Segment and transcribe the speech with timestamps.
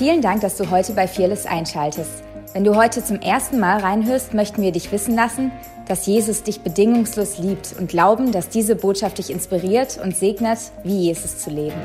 [0.00, 2.24] Vielen Dank, dass du heute bei Fearless einschaltest.
[2.54, 5.52] Wenn du heute zum ersten Mal reinhörst, möchten wir dich wissen lassen,
[5.88, 11.00] dass Jesus dich bedingungslos liebt und glauben, dass diese Botschaft dich inspiriert und segnet, wie
[11.00, 11.76] Jesus zu leben.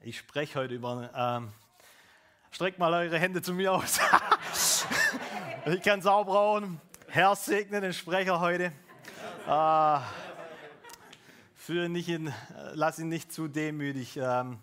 [0.00, 1.10] Ich spreche heute über.
[1.14, 1.52] Ähm,
[2.50, 4.00] streckt mal eure Hände zu mir aus.
[5.66, 6.80] ich kann es auch brauchen.
[7.08, 8.72] Herr segne den Sprecher heute.
[9.46, 9.98] Äh,
[11.66, 12.32] für nicht in,
[12.74, 14.60] lass ihn nicht zu demütig ähm,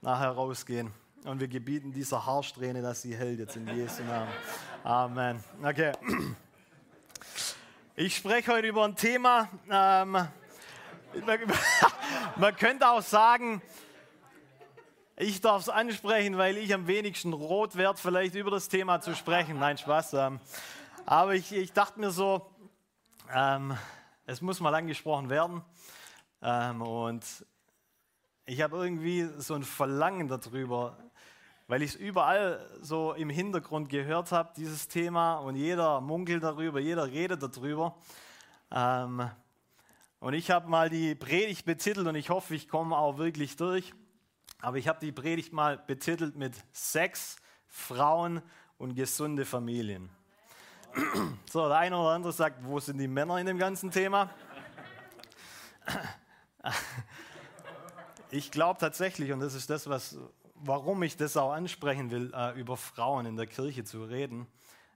[0.00, 0.94] nachher rausgehen.
[1.26, 4.32] Und wir gebieten dieser Haarsträhne, dass sie hält jetzt in Jesu Namen.
[4.82, 5.44] Amen.
[5.62, 5.92] Okay.
[7.96, 9.50] Ich spreche heute über ein Thema.
[9.70, 10.12] Ähm,
[12.36, 13.60] man könnte auch sagen,
[15.16, 19.14] ich darf es ansprechen, weil ich am wenigsten rot werde, vielleicht über das Thema zu
[19.14, 19.58] sprechen.
[19.58, 20.14] Nein, Spaß.
[20.14, 20.40] Ähm,
[21.04, 22.50] aber ich, ich, dachte mir so,
[23.34, 23.76] ähm,
[24.24, 25.62] es muss mal angesprochen werden.
[26.42, 27.24] Ähm, und
[28.46, 30.96] ich habe irgendwie so ein Verlangen darüber,
[31.66, 36.80] weil ich es überall so im Hintergrund gehört habe, dieses Thema, und jeder munkelt darüber,
[36.80, 37.96] jeder redet darüber.
[38.70, 39.30] Ähm,
[40.20, 43.92] und ich habe mal die Predigt betitelt und ich hoffe, ich komme auch wirklich durch.
[44.60, 47.36] Aber ich habe die Predigt mal betitelt mit Sex,
[47.68, 48.42] Frauen
[48.78, 50.10] und gesunde Familien.
[51.50, 54.30] So, der eine oder andere sagt, wo sind die Männer in dem ganzen Thema?
[58.30, 60.18] Ich glaube tatsächlich, und das ist das, was,
[60.56, 64.46] warum ich das auch ansprechen will, äh, über Frauen in der Kirche zu reden.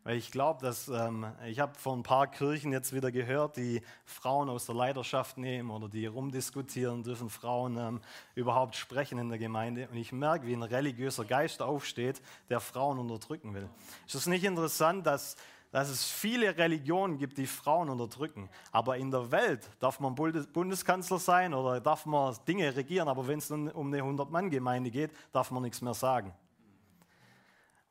[0.05, 3.83] Weil ich glaube, dass ähm, ich habe von ein paar Kirchen jetzt wieder gehört, die
[4.05, 8.01] Frauen aus der Leiterschaft nehmen oder die rumdiskutieren, dürfen Frauen ähm,
[8.35, 9.89] überhaupt sprechen in der Gemeinde.
[9.89, 13.69] Und ich merke, wie ein religiöser Geist aufsteht, der Frauen unterdrücken will.
[14.07, 15.37] Ist es nicht interessant, dass
[15.73, 18.49] dass es viele Religionen gibt, die Frauen unterdrücken.
[18.71, 23.39] Aber in der Welt darf man Bundeskanzler sein oder darf man Dinge regieren, aber wenn
[23.39, 26.33] es um eine 100-Mann-Gemeinde geht, darf man nichts mehr sagen.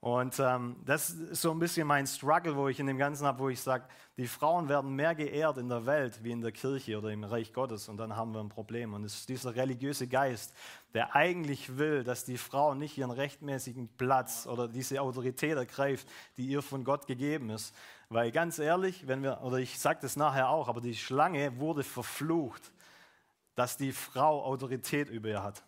[0.02, 3.38] Und ähm, das ist so ein bisschen mein Struggle, wo ich in dem Ganzen habe,
[3.38, 3.84] wo ich sage,
[4.18, 7.54] die Frauen werden mehr geehrt in der Welt wie in der Kirche oder im Reich
[7.54, 8.96] Gottes und dann haben wir ein Problem.
[8.96, 10.56] Und es ist dieser religiöse Geist,
[10.96, 16.48] der eigentlich will, dass die Frau nicht ihren rechtmäßigen Platz oder diese Autorität ergreift, die
[16.48, 17.76] ihr von Gott gegeben ist.
[18.10, 21.84] Weil ganz ehrlich, wenn wir, oder ich sage das nachher auch, aber die Schlange wurde
[21.84, 22.72] verflucht,
[23.54, 25.64] dass die Frau Autorität über ihr hat.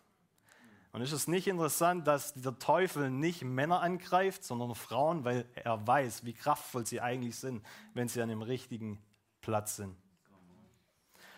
[0.93, 5.85] Und ist es nicht interessant, dass der Teufel nicht Männer angreift, sondern Frauen, weil er
[5.85, 7.65] weiß, wie kraftvoll sie eigentlich sind,
[7.95, 9.01] wenn sie an dem richtigen
[9.41, 9.97] Platz sind.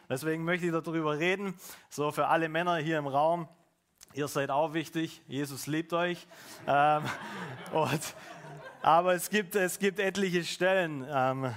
[0.10, 1.56] Deswegen möchte ich darüber reden,
[1.90, 3.48] so für alle Männer hier im Raum.
[4.14, 6.28] Ihr seid auch wichtig, Jesus liebt euch.
[6.68, 7.04] ähm,
[7.72, 8.02] und,
[8.82, 11.56] aber es gibt, es gibt etliche Stellen, ähm,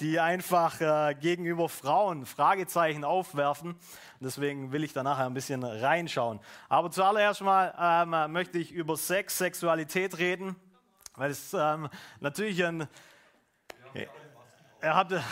[0.00, 3.76] die einfach äh, gegenüber Frauen Fragezeichen aufwerfen.
[4.20, 6.40] Deswegen will ich da nachher ein bisschen reinschauen.
[6.68, 10.56] Aber zuallererst mal ähm, möchte ich über Sex, Sexualität reden,
[11.16, 11.88] weil es ähm,
[12.20, 12.88] natürlich ein.
[14.80, 15.12] Er hat.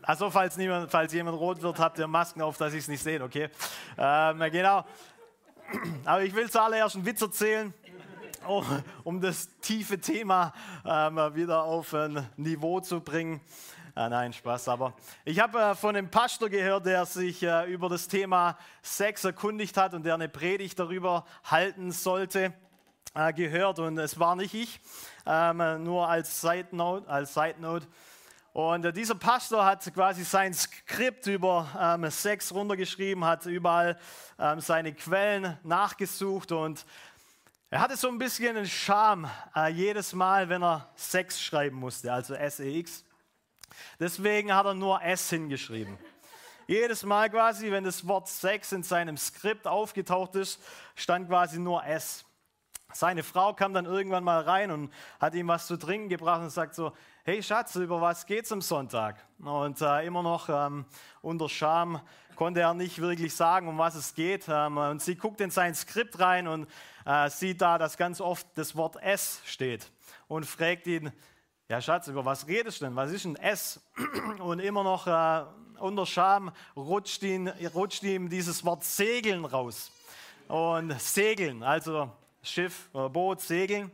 [0.00, 3.02] Also falls, niemand, falls jemand rot wird, habt ihr Masken auf, dass ich es nicht
[3.02, 3.50] sehe, okay?
[3.98, 4.82] Ähm, genau.
[6.06, 7.74] Aber ich will zuallererst einen Witz erzählen
[9.04, 10.52] um das tiefe Thema
[10.84, 13.40] ähm, wieder auf ein Niveau zu bringen.
[13.94, 14.94] Ah, nein, Spaß, aber
[15.24, 19.76] ich habe äh, von einem Pastor gehört, der sich äh, über das Thema Sex erkundigt
[19.76, 22.54] hat und der eine Predigt darüber halten sollte,
[23.14, 23.80] äh, gehört.
[23.80, 24.80] Und es war nicht ich,
[25.26, 27.08] ähm, nur als Side Note.
[27.08, 27.86] Als Side Note.
[28.52, 33.98] Und äh, dieser Pastor hat quasi sein Skript über ähm, Sex runtergeschrieben, hat überall
[34.38, 36.84] ähm, seine Quellen nachgesucht und
[37.70, 42.12] er hatte so ein bisschen einen Charme äh, jedes Mal, wenn er Sex schreiben musste,
[42.12, 43.04] also S-E-X.
[44.00, 45.98] Deswegen hat er nur S hingeschrieben.
[46.66, 50.60] Jedes Mal quasi, wenn das Wort Sex in seinem Skript aufgetaucht ist,
[50.94, 52.24] stand quasi nur S.
[52.92, 56.50] Seine Frau kam dann irgendwann mal rein und hat ihm was zu trinken gebracht und
[56.50, 56.92] sagt so,
[57.24, 59.24] hey Schatz, über was geht's am Sonntag?
[59.40, 60.86] Und äh, immer noch ähm,
[61.20, 62.00] unter Scham
[62.34, 64.46] konnte er nicht wirklich sagen, um was es geht.
[64.48, 66.66] Ähm, und sie guckt in sein Skript rein und
[67.04, 69.90] äh, sieht da, dass ganz oft das Wort S steht
[70.26, 71.12] und fragt ihn,
[71.68, 72.96] ja Schatz, über was redest du denn?
[72.96, 73.80] Was ist ein S?
[74.38, 75.44] Und immer noch äh,
[75.78, 79.90] unter Scham rutscht, ihn, rutscht ihm dieses Wort Segeln raus.
[80.48, 82.10] Und Segeln, also
[82.42, 83.90] Schiff, Boot, Segeln.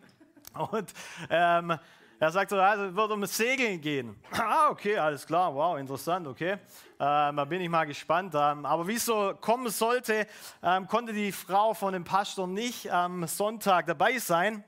[0.70, 0.92] Und
[1.30, 1.78] ähm,
[2.20, 4.16] er sagt so, also es wird um das Segeln gehen.
[4.32, 6.52] ah, okay, alles klar, wow, interessant, okay.
[6.52, 8.34] Ähm, da bin ich mal gespannt.
[8.34, 10.26] Ähm, aber wie es so kommen sollte,
[10.62, 14.62] ähm, konnte die Frau von dem Pastor nicht am Sonntag dabei sein.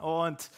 [0.00, 0.50] Und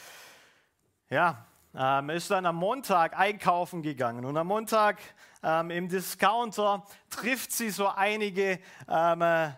[1.10, 4.24] ja, ähm, ist dann am Montag einkaufen gegangen.
[4.24, 4.98] Und am Montag
[5.42, 9.50] ähm, im Discounter trifft sie so einige ähm, äh,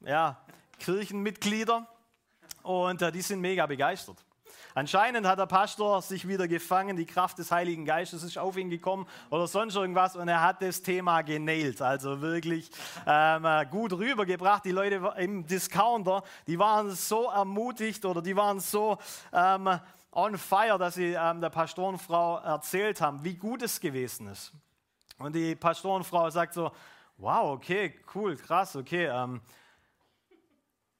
[0.00, 0.40] ja,
[0.78, 1.86] Kirchenmitglieder
[2.62, 4.24] und äh, die sind mega begeistert.
[4.74, 8.70] Anscheinend hat der Pastor sich wieder gefangen, die Kraft des Heiligen Geistes ist auf ihn
[8.70, 12.70] gekommen oder sonst irgendwas und er hat das Thema genailt, also wirklich
[13.06, 14.64] ähm, äh, gut rübergebracht.
[14.64, 18.96] Die Leute im Discounter, die waren so ermutigt oder die waren so
[19.32, 19.78] ähm,
[20.10, 24.52] on fire, dass sie ähm, der Pastorenfrau erzählt haben, wie gut es gewesen ist.
[25.18, 26.72] Und die Pastorenfrau sagt so,
[27.18, 29.06] wow, okay, cool, krass, okay.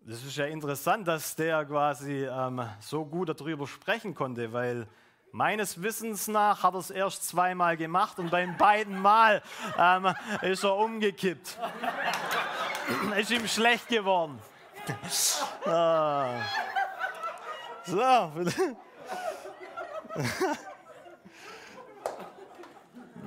[0.04, 4.88] Das ist ja interessant, dass der quasi ähm, so gut darüber sprechen konnte, weil
[5.30, 9.42] meines Wissens nach hat er es erst zweimal gemacht und beim beiden Mal
[9.78, 10.12] ähm,
[10.42, 11.56] ist er umgekippt.
[13.16, 14.40] ist ihm schlecht geworden.
[15.66, 16.34] ah.
[17.84, 18.00] So.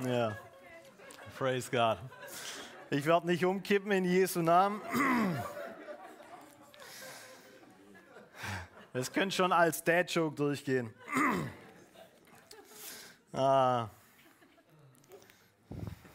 [0.06, 0.36] ja.
[1.38, 1.96] Praise God.
[2.90, 4.82] Ich werde nicht umkippen in Jesu Namen.
[8.96, 10.90] Das könnte schon als Dad-Joke durchgehen.
[13.34, 13.90] ah.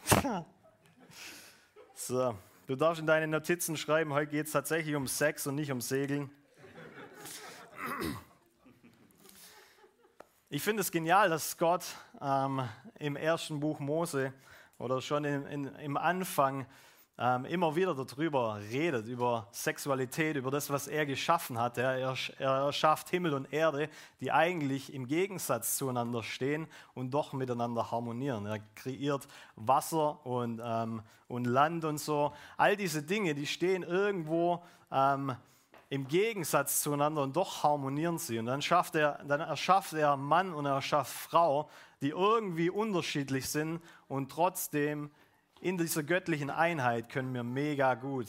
[1.94, 2.36] So,
[2.66, 5.80] du darfst in deine Notizen schreiben, heute geht es tatsächlich um Sex und nicht um
[5.80, 6.32] Segeln.
[10.50, 11.86] Ich finde es genial, dass Gott
[12.20, 12.68] ähm,
[12.98, 14.34] im ersten Buch Mose
[14.80, 16.66] oder schon in, in, im Anfang
[17.22, 21.78] ähm, immer wieder darüber redet, über Sexualität, über das, was er geschaffen hat.
[21.78, 23.90] Er, er, schafft Himmel und Erde,
[24.20, 28.48] die eigentlich im Gegensatz zueinander stehen und doch miteinander harmonieren.
[28.48, 32.34] Er kreiert Wasser und, ähm, und Land und so.
[32.58, 35.36] All diese Dinge, die stehen irgendwo ähm,
[35.90, 38.40] im Gegensatz zueinander und doch harmonieren sie.
[38.40, 41.70] Und dann, schafft er, dann erschafft er Mann und er erschafft Frau,
[42.02, 45.12] die irgendwie unterschiedlich sind und trotzdem
[45.62, 48.28] in dieser göttlichen Einheit können wir mega gut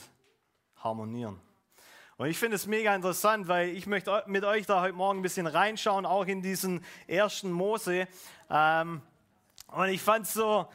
[0.77, 1.41] harmonieren.
[2.19, 5.23] Und ich finde es mega interessant, weil ich möchte mit euch da heute Morgen ein
[5.23, 8.07] bisschen reinschauen, auch in diesen ersten Mose.
[8.51, 9.01] Ähm,
[9.69, 10.69] und ich fand es so,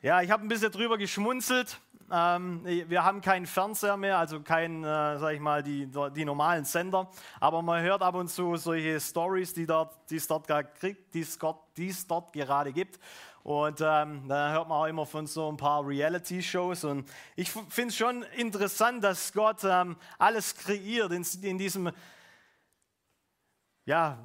[0.00, 1.80] ja, ich habe ein bisschen drüber geschmunzelt.
[2.10, 6.64] Ähm, wir haben keinen Fernseher mehr, also keinen, äh, sag ich mal, die, die normalen
[6.64, 7.10] Sender.
[7.40, 9.96] Aber man hört ab und zu solche Stories, die es dort,
[12.08, 13.00] dort gerade gibt.
[13.42, 16.84] Und ähm, da hört man auch immer von so ein paar Reality-Shows.
[16.84, 21.90] Und ich finde es schon interessant, dass Gott ähm, alles kreiert in, in diesem,
[23.84, 24.18] ja,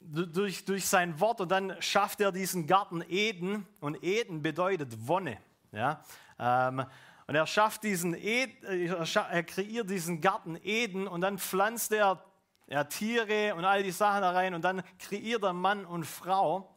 [0.00, 1.40] durch, durch sein Wort.
[1.40, 3.66] Und dann schafft er diesen Garten Eden.
[3.80, 5.38] Und Eden bedeutet Wonne.
[5.72, 6.04] Ja?
[6.38, 6.84] Ähm,
[7.30, 12.24] und er schafft diesen Ed, er kreiert diesen Garten Eden und dann pflanzt er,
[12.66, 16.74] er Tiere und all die Sachen da rein und dann kreiert er Mann und Frau.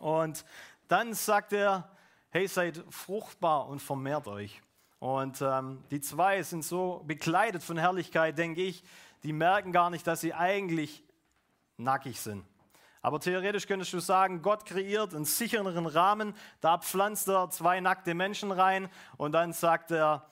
[0.00, 0.44] Und
[0.88, 1.90] dann sagt er,
[2.30, 4.60] hey, seid fruchtbar und vermehrt euch.
[4.98, 8.82] Und ähm, die zwei sind so bekleidet von Herrlichkeit, denke ich,
[9.22, 11.04] die merken gar nicht, dass sie eigentlich
[11.76, 12.44] nackig sind.
[13.02, 18.14] Aber theoretisch könntest du sagen, Gott kreiert einen sicheren Rahmen, da pflanzt er zwei nackte
[18.14, 20.28] Menschen rein und dann sagt er,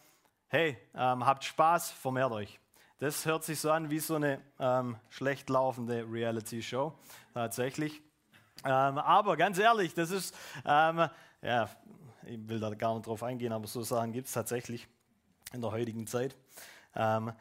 [0.49, 2.59] hey, ähm, habt Spaß, vermehrt euch.
[2.99, 6.93] Das hört sich so an wie so eine ähm, schlecht laufende Reality-Show,
[7.33, 8.03] tatsächlich.
[8.65, 10.35] Ähm, aber ganz ehrlich, das ist,
[10.65, 11.09] ähm,
[11.43, 11.69] ja,
[12.27, 14.89] ich will da gar nicht drauf eingehen, aber so Sachen gibt es tatsächlich
[15.53, 16.35] in der heutigen Zeit.
[16.95, 17.33] Ähm,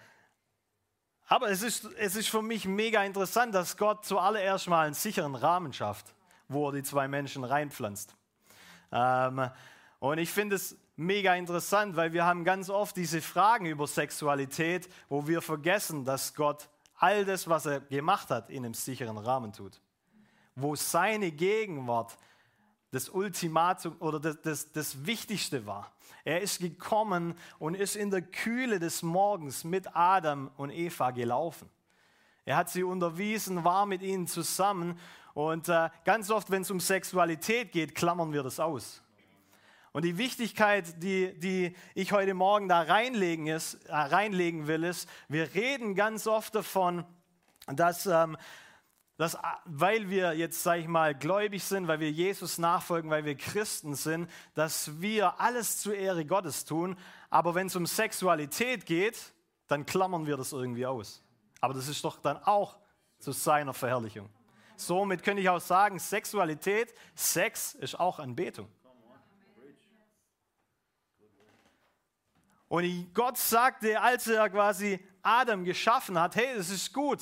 [1.27, 5.35] aber es ist, es ist für mich mega interessant, dass Gott zuallererst mal einen sicheren
[5.35, 6.13] Rahmen schafft,
[6.49, 8.15] wo er die zwei Menschen reinpflanzt.
[8.91, 9.49] Ähm,
[9.99, 14.89] und ich finde es mega interessant, weil wir haben ganz oft diese Fragen über Sexualität,
[15.07, 19.53] wo wir vergessen, dass Gott all das, was er gemacht hat, in einem sicheren Rahmen
[19.53, 19.79] tut
[20.55, 22.17] wo seine Gegenwart
[22.91, 25.91] das Ultimatum oder das, das, das Wichtigste war.
[26.25, 31.69] Er ist gekommen und ist in der Kühle des Morgens mit Adam und Eva gelaufen.
[32.45, 34.99] Er hat sie unterwiesen, war mit ihnen zusammen
[35.33, 39.01] und äh, ganz oft, wenn es um Sexualität geht, klammern wir das aus.
[39.91, 45.09] Und die Wichtigkeit, die, die ich heute Morgen da reinlegen, ist, äh, reinlegen will, ist,
[45.29, 47.05] wir reden ganz oft davon,
[47.67, 48.37] dass ähm,
[49.17, 53.35] dass, weil wir jetzt, sage ich mal, gläubig sind, weil wir Jesus nachfolgen, weil wir
[53.35, 56.97] Christen sind, dass wir alles zur Ehre Gottes tun.
[57.29, 59.33] Aber wenn es um Sexualität geht,
[59.67, 61.23] dann klammern wir das irgendwie aus.
[61.61, 62.77] Aber das ist doch dann auch
[63.19, 64.29] zu seiner Verherrlichung.
[64.75, 68.67] Somit könnte ich auch sagen, Sexualität, Sex ist auch Anbetung.
[72.67, 77.19] Und Gott sagte, als er quasi Adam geschaffen hat, hey, das ist gut.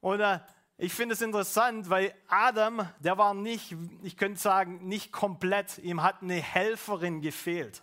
[0.00, 0.40] Und äh,
[0.76, 5.78] ich finde es interessant, weil Adam, der war nicht, ich könnte sagen, nicht komplett.
[5.78, 7.82] Ihm hat eine Helferin gefehlt.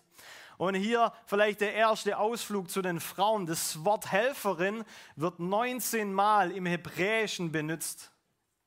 [0.57, 3.45] Und hier vielleicht der erste Ausflug zu den Frauen.
[3.45, 4.85] Das Wort Helferin
[5.17, 8.11] wird 19 Mal im Hebräischen benutzt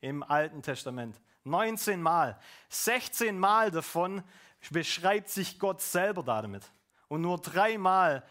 [0.01, 1.19] im Alten Testament.
[1.45, 2.39] 19 Mal.
[2.69, 4.23] 16 Mal davon
[4.71, 6.71] beschreibt sich Gott selber damit.
[7.09, 8.23] Und nur dreimal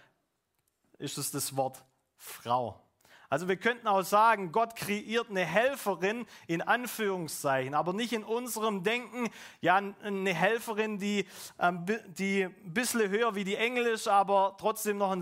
[1.00, 1.84] ist es das Wort
[2.18, 2.87] Frau.
[3.30, 8.84] Also wir könnten auch sagen, Gott kreiert eine Helferin in Anführungszeichen, aber nicht in unserem
[8.84, 9.30] Denken,
[9.60, 11.28] ja, eine Helferin, die,
[11.60, 15.16] ähm, die ein bisschen höher wie die Engel ist, aber trotzdem noch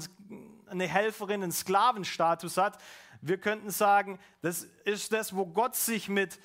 [0.67, 2.77] eine Helferin einen Sklavenstatus hat.
[3.21, 6.39] Wir könnten sagen, das ist das, wo Gott sich mit,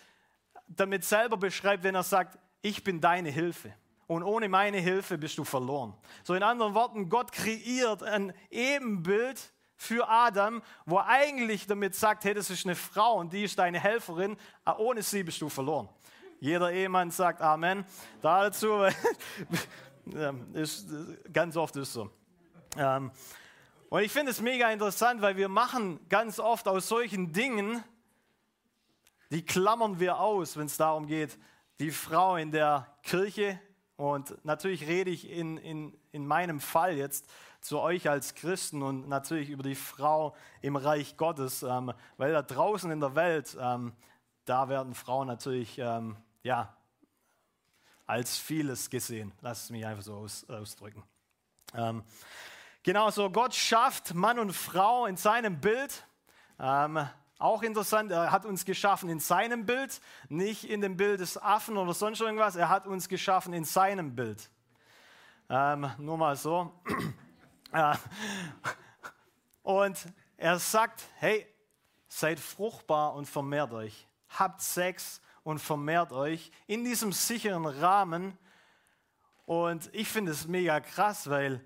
[0.67, 3.75] damit selber beschreibt, wenn er sagt, ich bin deine Hilfe.
[4.07, 5.95] Und ohne meine Hilfe bist du verloren.
[6.25, 12.25] So in anderen Worten, Gott kreiert ein Ebenbild für Adam, wo er eigentlich damit sagt,
[12.25, 15.49] hey, das ist eine Frau und die ist deine Helferin, ah, ohne sie bist du
[15.49, 15.89] verloren.
[16.39, 17.87] Jeder Ehemann sagt Amen
[18.21, 18.85] dazu,
[20.53, 20.87] ist,
[21.33, 22.11] ganz oft ist so.
[22.77, 23.11] Ähm,
[23.89, 27.83] und ich finde es mega interessant, weil wir machen ganz oft aus solchen Dingen,
[29.31, 31.39] die klammern wir aus, wenn es darum geht,
[31.79, 33.59] die Frau in der Kirche.
[33.97, 39.09] Und natürlich rede ich in, in, in meinem Fall jetzt zu euch als Christen und
[39.09, 43.93] natürlich über die Frau im Reich Gottes, ähm, weil da draußen in der Welt, ähm,
[44.45, 46.75] da werden Frauen natürlich ähm, ja,
[48.07, 49.33] als vieles gesehen.
[49.41, 51.03] Lass es mich einfach so aus, ausdrücken.
[51.75, 52.03] Ähm,
[52.83, 56.07] genau so, Gott schafft Mann und Frau in seinem Bild.
[56.59, 57.07] Ähm,
[57.39, 61.77] auch interessant, er hat uns geschaffen in seinem Bild, nicht in dem Bild des Affen
[61.79, 62.57] oder sonst irgendwas.
[62.57, 64.51] Er hat uns geschaffen in seinem Bild.
[65.49, 66.73] Ähm, nur mal so.
[69.63, 69.99] Und
[70.37, 71.47] er sagt, hey,
[72.09, 74.07] seid fruchtbar und vermehrt euch.
[74.29, 78.37] Habt Sex und vermehrt euch in diesem sicheren Rahmen.
[79.47, 81.65] Und ich finde es mega krass, weil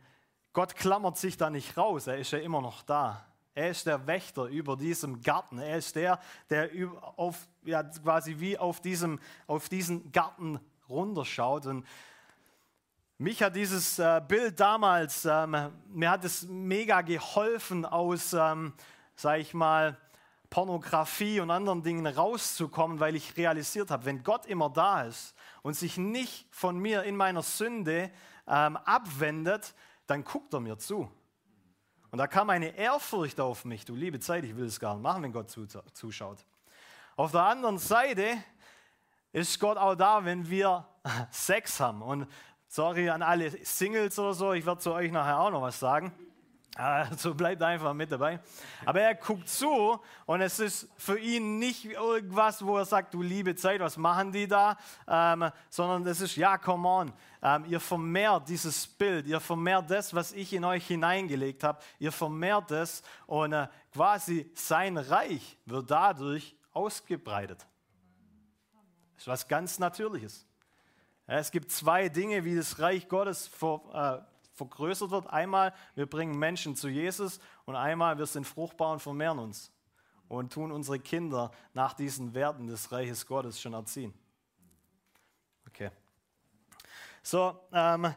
[0.53, 2.07] Gott klammert sich da nicht raus.
[2.07, 3.27] Er ist ja immer noch da.
[3.55, 5.59] Er ist der Wächter über diesem Garten.
[5.59, 6.21] Er ist der,
[6.51, 6.71] der
[7.17, 10.59] auf, ja, quasi wie auf, diesem, auf diesen Garten
[10.89, 11.67] runterschaut.
[11.67, 11.87] Und
[13.19, 18.73] mich hat dieses äh, Bild damals, ähm, mir hat es mega geholfen, aus, ähm,
[19.15, 19.97] sag ich mal,
[20.51, 25.75] Pornografie und anderen Dingen rauszukommen, weil ich realisiert habe, wenn Gott immer da ist und
[25.75, 28.11] sich nicht von mir in meiner Sünde
[28.47, 29.75] ähm, abwendet,
[30.07, 31.11] dann guckt er mir zu.
[32.11, 33.85] Und da kam eine Ehrfurcht auf mich.
[33.85, 35.57] Du liebe Zeit, ich will es gar nicht machen, wenn Gott
[35.93, 36.45] zuschaut.
[37.17, 38.39] Auf der anderen Seite
[39.33, 40.87] ist Gott auch da, wenn wir
[41.31, 42.03] Sex haben.
[42.03, 42.29] Und
[42.75, 46.13] Sorry an alle Singles oder so, ich werde zu euch nachher auch noch was sagen.
[46.77, 48.41] Also bleibt einfach mit dabei.
[48.85, 53.23] Aber er guckt zu und es ist für ihn nicht irgendwas, wo er sagt, du
[53.23, 54.77] liebe Zeit, was machen die da?
[55.07, 57.13] Ähm, sondern es ist, ja, come on,
[57.43, 62.11] ähm, ihr vermehrt dieses Bild, ihr vermehrt das, was ich in euch hineingelegt habe, ihr
[62.11, 67.65] vermehrt es und äh, quasi sein Reich wird dadurch ausgebreitet.
[69.13, 70.45] Das ist was ganz Natürliches.
[71.27, 75.27] Es gibt zwei Dinge, wie das Reich Gottes ver, äh, vergrößert wird.
[75.29, 79.73] Einmal, wir bringen Menschen zu Jesus und einmal, wir sind fruchtbar und vermehren uns
[80.29, 84.15] und tun unsere Kinder nach diesen Werten des Reiches Gottes schon erziehen.
[85.69, 85.91] Okay.
[87.23, 88.15] So, ähm,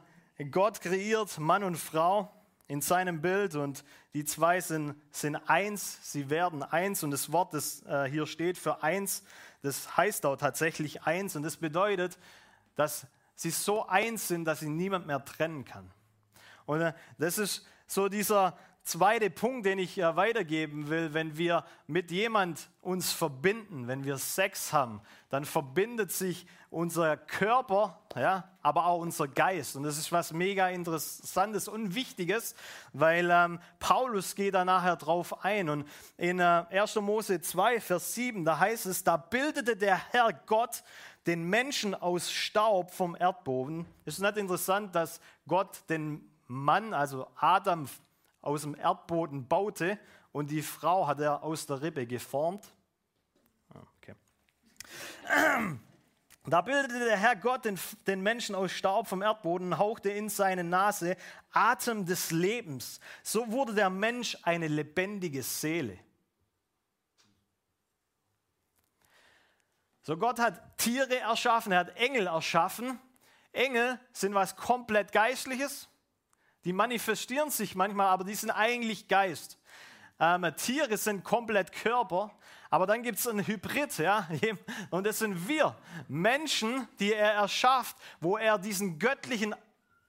[0.52, 2.32] Gott kreiert Mann und Frau
[2.68, 3.84] in seinem Bild und
[4.14, 8.58] die zwei sind, sind eins, sie werden eins und das Wort, das äh, hier steht
[8.58, 9.24] für eins,
[9.62, 12.20] das heißt auch tatsächlich eins und das bedeutet,
[12.77, 13.05] dass
[13.36, 15.91] sie so eins sind, dass sie niemand mehr trennen kann.
[16.65, 18.57] Und äh, das ist so dieser
[18.88, 21.13] zweite Punkt, den ich äh, weitergeben will.
[21.13, 28.00] Wenn wir mit jemand uns verbinden, wenn wir Sex haben, dann verbindet sich unser Körper,
[28.15, 29.75] ja, aber auch unser Geist.
[29.75, 32.55] Und das ist was mega Interessantes und Wichtiges,
[32.93, 35.69] weil ähm, Paulus geht da nachher drauf ein.
[35.69, 36.96] Und in äh, 1.
[36.96, 40.84] Mose 2, Vers 7, da heißt es, da bildete der Herr Gott
[41.27, 43.86] den Menschen aus Staub vom Erdboden.
[44.05, 47.88] Ist es nicht interessant, dass Gott den Mann, also Adam,
[48.41, 50.00] aus dem Erdboden baute
[50.31, 52.65] und die Frau hat er aus der Rippe geformt?
[53.74, 54.15] Ah, okay.
[56.50, 60.29] Da bildete der Herr Gott den, den, Menschen aus Staub vom Erdboden und hauchte in
[60.29, 61.17] seine Nase
[61.51, 63.01] Atem des Lebens.
[63.22, 66.00] So wurde der Mensch eine lebendige Seele.
[70.08, 72.98] So, Gott hat Tiere erschaffen, er hat Engel erschaffen.
[73.52, 75.90] Engel sind was komplett Geistliches.
[76.64, 79.58] Die manifestieren sich manchmal, aber die sind eigentlich Geist.
[80.22, 82.32] ähm, Tiere sind komplett Körper,
[82.70, 84.30] aber dann gibt es einen Hybrid, ja,
[84.92, 85.76] und das sind wir,
[86.08, 89.56] Menschen, die er erschafft, wo er diesen göttlichen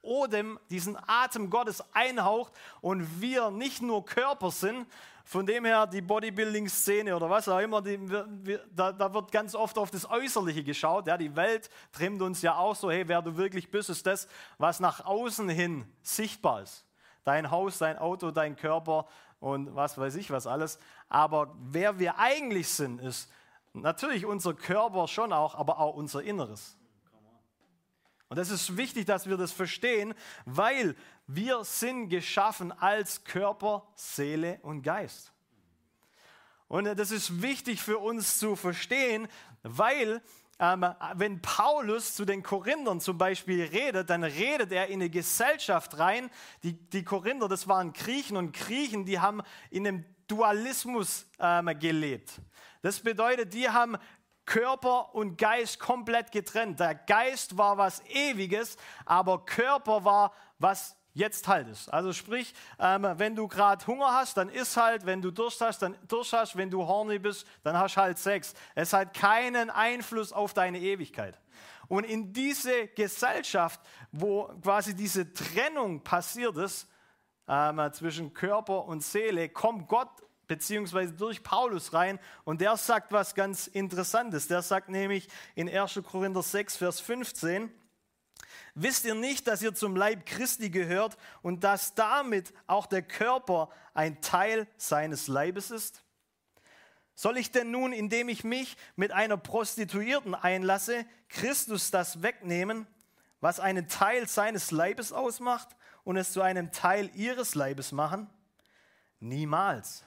[0.02, 4.86] Odem, diesen Atem Gottes einhaucht und wir nicht nur Körper sind,
[5.28, 9.54] von dem her die Bodybuilding-Szene oder was auch immer, die, wir, da, da, wird ganz
[9.54, 11.06] oft auf das Äußerliche geschaut.
[11.06, 14.26] Ja, die Welt trimmt uns ja auch so, hey, wer du wirklich bist, ist das,
[14.56, 16.86] was nach außen hin sichtbar ist.
[17.24, 19.06] Dein Haus, dein Auto, dein Körper
[19.38, 20.78] und was weiß ich was alles.
[21.10, 23.30] Aber wer wir eigentlich sind, ist
[23.74, 26.77] natürlich unser Körper schon auch, aber auch unser Inneres.
[28.28, 30.94] Und das ist wichtig, dass wir das verstehen, weil
[31.26, 35.32] wir sind geschaffen als Körper, Seele und Geist.
[36.68, 39.28] Und das ist wichtig für uns zu verstehen,
[39.62, 40.20] weil
[40.58, 45.98] ähm, wenn Paulus zu den Korinthern zum Beispiel redet, dann redet er in eine Gesellschaft
[45.98, 46.30] rein.
[46.62, 52.40] Die, die Korinther, das waren Griechen und Griechen, die haben in einem Dualismus ähm, gelebt.
[52.82, 53.96] Das bedeutet, die haben
[54.48, 56.80] Körper und Geist komplett getrennt.
[56.80, 61.92] Der Geist war was Ewiges, aber Körper war was jetzt halt ist.
[61.92, 65.82] Also sprich, ähm, wenn du gerade Hunger hast, dann isst halt, wenn du Durst hast,
[65.82, 68.54] dann Durst hast, wenn du horny bist, dann hast halt Sex.
[68.74, 71.38] Es hat keinen Einfluss auf deine Ewigkeit.
[71.88, 73.80] Und in diese Gesellschaft,
[74.12, 76.88] wo quasi diese Trennung passiert ist
[77.46, 80.08] ähm, zwischen Körper und Seele, kommt Gott
[80.48, 84.48] beziehungsweise durch Paulus rein und der sagt was ganz Interessantes.
[84.48, 86.00] Der sagt nämlich in 1.
[86.04, 87.70] Korinther 6, Vers 15,
[88.80, 93.70] Wisst ihr nicht, dass ihr zum Leib Christi gehört und dass damit auch der Körper
[93.92, 96.04] ein Teil seines Leibes ist?
[97.16, 102.86] Soll ich denn nun, indem ich mich mit einer Prostituierten einlasse, Christus das wegnehmen,
[103.40, 105.68] was einen Teil seines Leibes ausmacht
[106.04, 108.30] und es zu einem Teil ihres Leibes machen?
[109.18, 110.04] Niemals.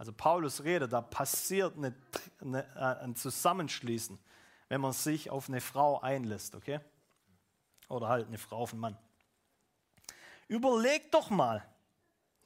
[0.00, 1.94] Also Paulus redet, da passiert eine,
[2.40, 4.18] eine, äh, ein Zusammenschließen,
[4.70, 6.80] wenn man sich auf eine Frau einlässt, okay?
[7.90, 8.96] Oder halt eine Frau auf einen Mann.
[10.48, 11.62] Überleg doch mal,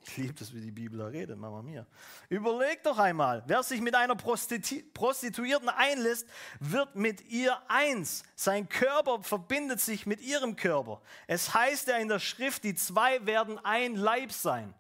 [0.03, 1.87] ich liebe es, wie die Bibel da redet, Mama mir.
[2.29, 6.27] Überleg doch einmal, wer sich mit einer Prostitu Prostituierten einlässt,
[6.59, 8.25] wird mit ihr eins.
[8.35, 11.01] Sein Körper verbindet sich mit ihrem Körper.
[11.29, 14.75] Es heißt ja in der Schrift, die zwei werden ein Leib sein.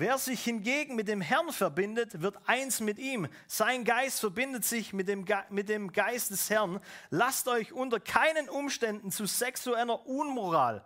[0.00, 3.28] Wer sich hingegen mit dem Herrn verbindet, wird eins mit ihm.
[3.46, 6.80] Sein Geist verbindet sich mit dem, Ge mit dem Geist des Herrn.
[7.10, 10.82] Lasst euch unter keinen Umständen zu sexueller Unmoral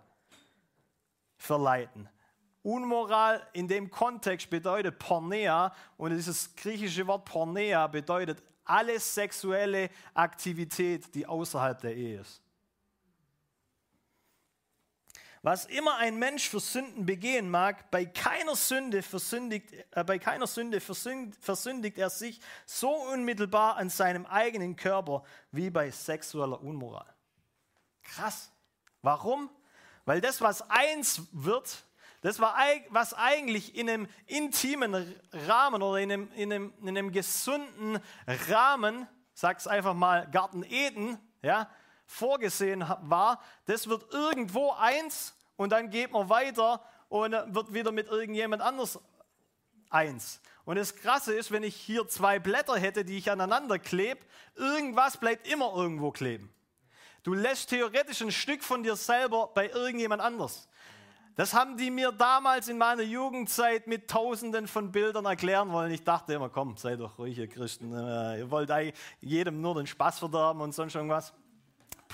[1.36, 2.08] verleiten.
[2.64, 11.14] Unmoral in dem Kontext bedeutet Pornea und dieses griechische Wort Pornea bedeutet alle sexuelle Aktivität,
[11.14, 12.43] die außerhalb der Ehe ist.
[15.44, 20.46] Was immer ein Mensch für Sünden begehen mag, bei keiner Sünde, versündigt, äh, bei keiner
[20.46, 27.04] Sünde versündigt, er sich so unmittelbar an seinem eigenen Körper wie bei sexueller Unmoral.
[28.02, 28.50] Krass.
[29.02, 29.50] Warum?
[30.06, 31.84] Weil das, was eins wird,
[32.22, 37.98] das, was eigentlich in einem intimen Rahmen oder in einem, in einem, in einem gesunden
[38.48, 41.68] Rahmen, sag's einfach mal Garten Eden, ja,
[42.06, 48.08] vorgesehen war, das wird irgendwo eins und dann geht man weiter und wird wieder mit
[48.08, 48.98] irgendjemand anders
[49.90, 50.40] eins.
[50.64, 54.20] Und das Krasse ist, wenn ich hier zwei Blätter hätte, die ich aneinander klebe,
[54.56, 56.52] irgendwas bleibt immer irgendwo kleben.
[57.22, 60.68] Du lässt theoretisch ein Stück von dir selber bei irgendjemand anders.
[61.36, 65.90] Das haben die mir damals in meiner Jugendzeit mit tausenden von Bildern erklären wollen.
[65.90, 67.92] Ich dachte immer, komm, sei doch ruhig, ihr Christen.
[67.92, 68.70] Äh, ihr wollt
[69.20, 71.34] jedem nur den Spaß verderben und sonst irgendwas.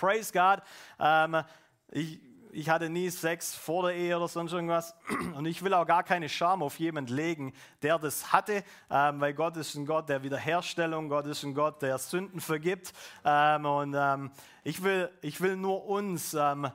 [0.01, 0.63] Praise God.
[0.99, 1.43] Ähm,
[1.91, 2.19] ich,
[2.53, 4.95] ich hatte nie Sex vor der Ehe oder sonst irgendwas.
[5.37, 9.35] Und ich will auch gar keine Scham auf jemanden legen, der das hatte, ähm, weil
[9.35, 12.95] Gott ist ein Gott der Wiederherstellung, Gott ist ein Gott, der Sünden vergibt.
[13.27, 14.31] Ähm, und ähm,
[14.65, 16.71] ich, will, ich will nur uns ähm,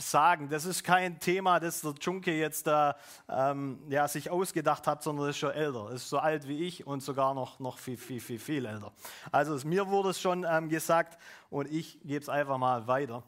[0.00, 2.92] sagen, das ist kein Thema, das der Junke jetzt äh,
[3.28, 5.90] ja, sich ausgedacht hat, sondern das ist schon älter.
[5.90, 8.92] Ist so alt wie ich und sogar noch, noch viel, viel, viel, viel älter.
[9.30, 13.22] Also mir wurde es schon ähm, gesagt und ich gebe es einfach mal weiter.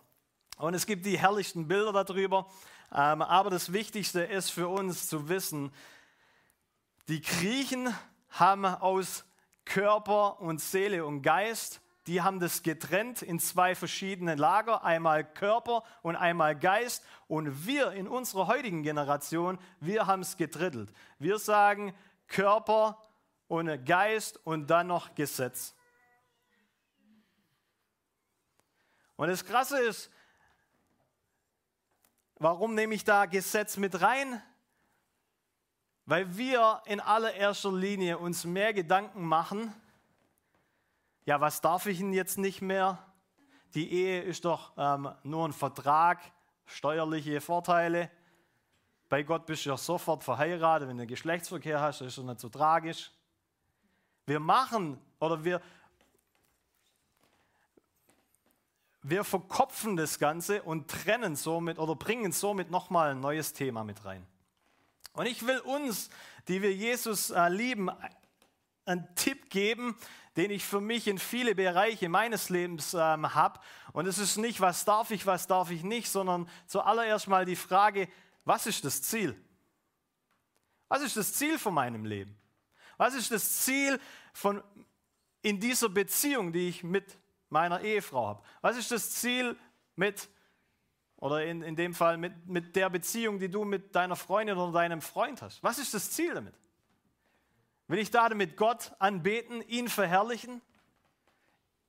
[0.58, 2.46] Und es gibt die herrlichsten Bilder darüber.
[2.94, 5.72] Ähm, aber das Wichtigste ist für uns zu wissen,
[7.08, 7.92] die Griechen
[8.30, 9.24] haben aus
[9.64, 15.84] Körper und Seele und Geist, die haben das getrennt in zwei verschiedene Lager, einmal Körper
[16.02, 17.04] und einmal Geist.
[17.28, 20.92] Und wir in unserer heutigen Generation, wir haben es gedrittelt.
[21.18, 21.94] Wir sagen
[22.26, 23.00] Körper
[23.48, 25.74] und Geist und dann noch Gesetz.
[29.16, 30.10] Und das Krasse ist,
[32.42, 34.42] Warum nehme ich da Gesetz mit rein?
[36.06, 39.72] Weil wir in allererster Linie uns mehr Gedanken machen,
[41.24, 42.98] ja, was darf ich denn jetzt nicht mehr?
[43.74, 46.20] Die Ehe ist doch ähm, nur ein Vertrag,
[46.66, 48.10] steuerliche Vorteile.
[49.08, 52.48] Bei Gott bist du ja sofort verheiratet, wenn du Geschlechtsverkehr hast, ist das nicht so
[52.48, 53.12] tragisch.
[54.26, 55.60] Wir machen oder wir,
[59.02, 64.04] wir verkopfen das Ganze und trennen somit oder bringen somit nochmal ein neues Thema mit
[64.04, 64.26] rein.
[65.14, 66.10] Und ich will uns,
[66.48, 67.90] die wir Jesus äh, lieben,
[68.84, 69.96] einen Tipp geben,
[70.36, 73.60] den ich für mich in viele Bereiche meines Lebens ähm, habe.
[73.92, 77.56] Und es ist nicht, was darf ich, was darf ich nicht, sondern zuallererst mal die
[77.56, 78.08] Frage,
[78.44, 79.36] was ist das Ziel?
[80.88, 82.36] Was ist das Ziel von meinem Leben?
[82.96, 84.00] Was ist das Ziel
[84.32, 84.62] von,
[85.42, 87.18] in dieser Beziehung, die ich mit
[87.48, 88.42] meiner Ehefrau habe?
[88.62, 89.56] Was ist das Ziel
[89.96, 90.28] mit,
[91.16, 94.72] oder in, in dem Fall mit, mit der Beziehung, die du mit deiner Freundin oder
[94.72, 95.62] deinem Freund hast?
[95.62, 96.54] Was ist das Ziel damit?
[97.92, 100.62] Will ich da damit Gott anbeten, ihn verherrlichen,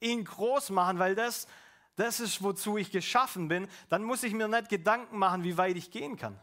[0.02, 1.48] ihn groß machen, weil das,
[1.96, 5.78] das ist, wozu ich geschaffen bin, dann muss ich mir nicht Gedanken machen, wie weit
[5.78, 6.38] ich gehen kann.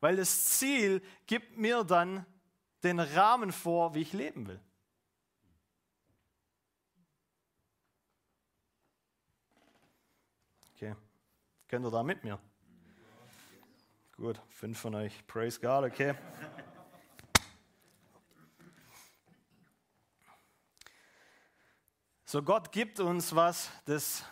[0.00, 2.24] Weil das Ziel gibt mir dann
[2.82, 4.60] den Rahmen vor, wie ich leben will.
[10.74, 10.96] Okay,
[11.68, 12.38] könnt ihr da mit mir?
[14.16, 15.26] Gut, fünf von euch.
[15.26, 16.14] Praise God, okay.
[22.30, 24.22] So, Gott gibt uns was, das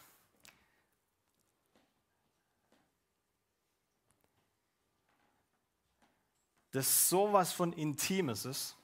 [6.71, 8.77] das sowas von Intimes ist,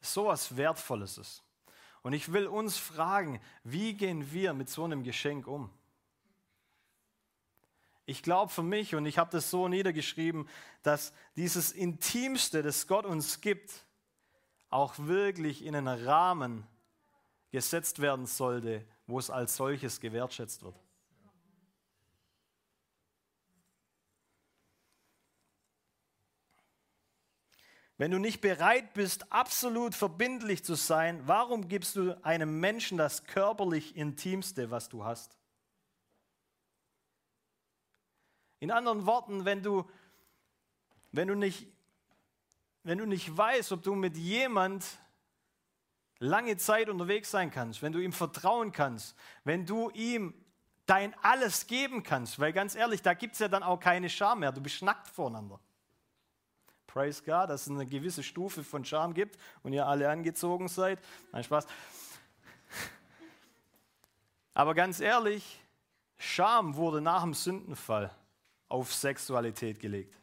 [0.00, 1.42] sowas Wertvolles ist.
[2.00, 5.68] Und ich will uns fragen, wie gehen wir mit so einem Geschenk um?
[8.06, 10.48] Ich glaube für mich, und ich habe das so niedergeschrieben,
[10.82, 13.84] dass dieses Intimste, das Gott uns gibt,
[14.70, 16.66] auch wirklich in einen Rahmen
[17.52, 20.74] gesetzt werden sollte, wo es als solches gewertschätzt wird.
[27.98, 33.24] Wenn du nicht bereit bist, absolut verbindlich zu sein, warum gibst du einem Menschen das
[33.24, 35.38] körperlich Intimste, was du hast?
[38.58, 39.88] In anderen Worten, wenn du,
[41.12, 41.68] wenn du, nicht,
[42.82, 44.84] wenn du nicht weißt, ob du mit jemand
[46.22, 50.34] lange Zeit unterwegs sein kannst, wenn du ihm vertrauen kannst, wenn du ihm
[50.86, 54.40] dein Alles geben kannst, weil ganz ehrlich, da gibt es ja dann auch keine Scham
[54.40, 55.58] mehr, du bist nackt voreinander.
[56.86, 61.00] Praise God, dass es eine gewisse Stufe von Scham gibt und ihr alle angezogen seid.
[61.32, 61.66] Nein, Spaß.
[64.54, 65.60] Aber ganz ehrlich,
[66.18, 68.14] Scham wurde nach dem Sündenfall
[68.68, 70.14] auf Sexualität gelegt.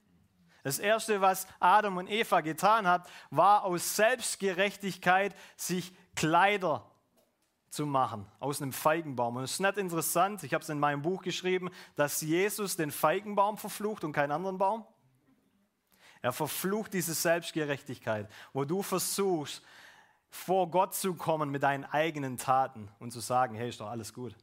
[0.64, 6.86] Das Erste, was Adam und Eva getan hat, war aus Selbstgerechtigkeit sich Kleider
[7.70, 9.38] zu machen aus einem Feigenbaum.
[9.38, 12.92] Und es ist nicht interessant, ich habe es in meinem Buch geschrieben, dass Jesus den
[12.92, 14.86] Feigenbaum verflucht und keinen anderen Baum.
[16.22, 19.64] Er verflucht diese Selbstgerechtigkeit, wo du versuchst,
[20.30, 24.14] vor Gott zu kommen mit deinen eigenen Taten und zu sagen, hey, ist doch alles
[24.14, 24.36] gut.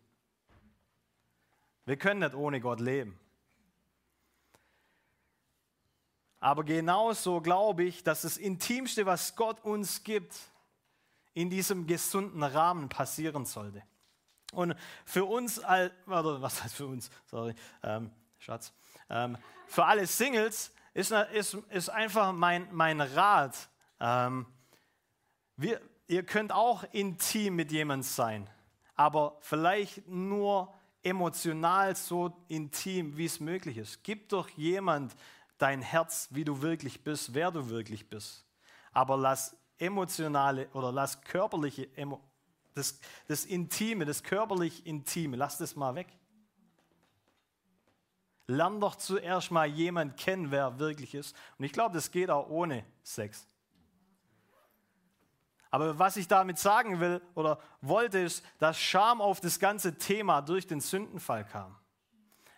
[1.84, 3.18] Wir können nicht ohne Gott leben.
[6.40, 10.34] Aber genauso glaube ich, dass das Intimste, was Gott uns gibt,
[11.34, 13.82] in diesem gesunden Rahmen passieren sollte.
[14.52, 18.72] Und für uns, oder was heißt für uns, sorry, ähm, Schatz,
[19.10, 23.68] ähm, für alle Singles ist, ist, ist einfach mein, mein Rat,
[24.00, 24.46] ähm,
[25.56, 28.48] wir, ihr könnt auch intim mit jemandem sein,
[28.94, 30.72] aber vielleicht nur
[31.02, 34.02] emotional so intim, wie es möglich ist.
[34.02, 35.14] Gib doch jemand,
[35.58, 38.44] dein Herz, wie du wirklich bist, wer du wirklich bist.
[38.92, 41.88] Aber lass emotionale oder lass körperliche,
[42.74, 46.08] das, das Intime, das körperlich Intime, lass das mal weg.
[48.48, 51.34] Lern doch zuerst mal jemand kennen, wer wirklich ist.
[51.58, 53.46] Und ich glaube, das geht auch ohne Sex.
[55.70, 60.40] Aber was ich damit sagen will oder wollte, ist, dass Scham auf das ganze Thema
[60.40, 61.76] durch den Sündenfall kam.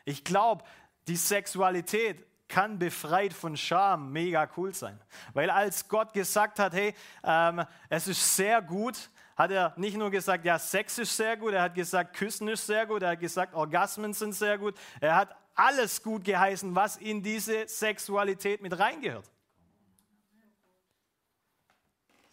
[0.04, 0.62] Ich glaube,
[1.08, 4.98] die Sexualität kann befreit von Scham mega cool sein.
[5.34, 10.10] Weil als Gott gesagt hat, hey, ähm, es ist sehr gut, hat er nicht nur
[10.10, 13.20] gesagt, ja, Sex ist sehr gut, er hat gesagt, Küssen ist sehr gut, er hat
[13.20, 14.74] gesagt, Orgasmen sind sehr gut.
[15.00, 19.30] Er hat alles gut geheißen, was in diese Sexualität mit reingehört.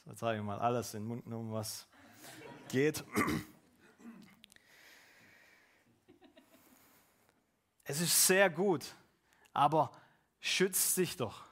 [0.04, 1.88] So, jetzt habe ich mal alles in den Mund genommen, was
[2.70, 3.04] geht.
[7.84, 8.84] Es ist sehr gut,
[9.54, 9.92] aber
[10.46, 11.44] schützt sich doch.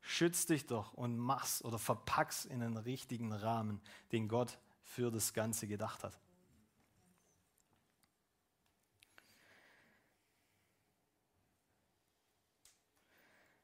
[0.00, 5.32] schütz dich doch und mach's oder verpack's in einen richtigen Rahmen, den Gott für das
[5.32, 6.18] Ganze gedacht hat.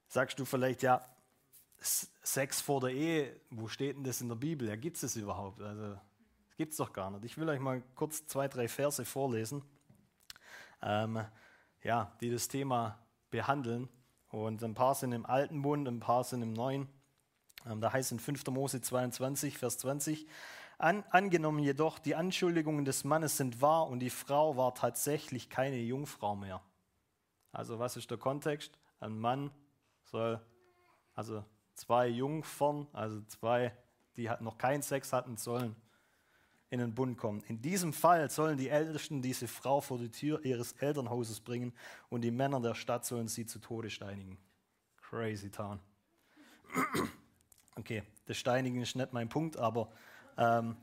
[0.06, 1.04] Sagst du vielleicht, ja,
[2.22, 4.68] Sex vor der Ehe, wo steht denn das in der Bibel?
[4.68, 5.60] Ja, gibt es das überhaupt?
[5.60, 7.24] Also, das gibt es doch gar nicht.
[7.24, 9.62] Ich will euch mal kurz zwei, drei Verse vorlesen,
[10.80, 11.24] ähm,
[11.82, 12.98] ja, die das Thema
[13.30, 13.88] behandeln.
[14.30, 16.88] Und ein paar sind im Alten Bund, ein paar sind im Neuen.
[17.66, 18.46] Ähm, da heißt in 5.
[18.48, 20.26] Mose 22, Vers 20,
[20.78, 25.76] An, angenommen jedoch, die Anschuldigungen des Mannes sind wahr und die Frau war tatsächlich keine
[25.76, 26.62] Jungfrau mehr.
[27.52, 28.78] Also was ist der Kontext?
[29.00, 29.50] Ein Mann
[30.04, 30.40] soll,
[31.14, 33.76] also zwei Jungfern, also zwei,
[34.16, 35.74] die noch keinen Sex hatten, sollen
[36.70, 37.42] in den Bund kommen.
[37.48, 41.72] In diesem Fall sollen die Ältesten diese Frau vor die Tür ihres Elternhauses bringen
[42.08, 44.38] und die Männer der Stadt sollen sie zu Tode steinigen.
[45.02, 45.80] Crazy Town.
[47.76, 49.90] Okay, das Steinigen ist nicht mein Punkt, aber
[50.36, 50.76] ähm,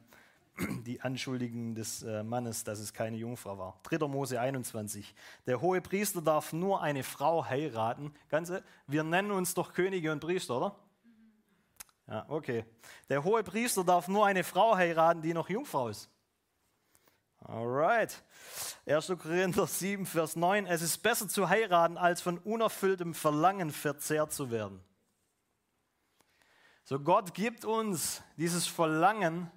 [0.86, 3.80] die Anschuldigungen des äh, Mannes, dass es keine Jungfrau war.
[3.84, 4.08] 3.
[4.08, 5.14] Mose 21.
[5.46, 8.14] Der hohe Priester darf nur eine Frau heiraten.
[8.30, 10.76] Ganze, wir nennen uns doch Könige und Priester, oder?
[12.08, 12.66] Ja, okay.
[13.10, 16.10] Der hohe Priester darf nur eine Frau heiraten, die noch Jungfrau ist.
[17.40, 18.24] Alright.
[18.86, 19.14] 1.
[19.22, 20.66] Korinther 7, Vers 9.
[20.66, 24.82] Es ist besser zu heiraten, als von unerfülltem Verlangen verzehrt zu werden.
[26.86, 29.52] So, Gott gibt uns dieses Verlangen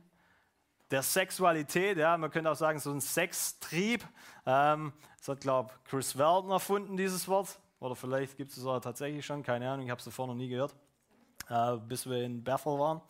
[0.90, 4.04] der Sexualität, ja, man könnte auch sagen, so ein Sextrieb.
[4.44, 7.60] Ähm, das hat, glaube ich, Chris Weldon erfunden, dieses Wort.
[7.78, 10.34] Oder vielleicht gibt es es auch tatsächlich schon, keine Ahnung, ich habe es davor noch
[10.34, 10.74] nie gehört
[11.50, 13.00] äh, bis wir in Bethel waren.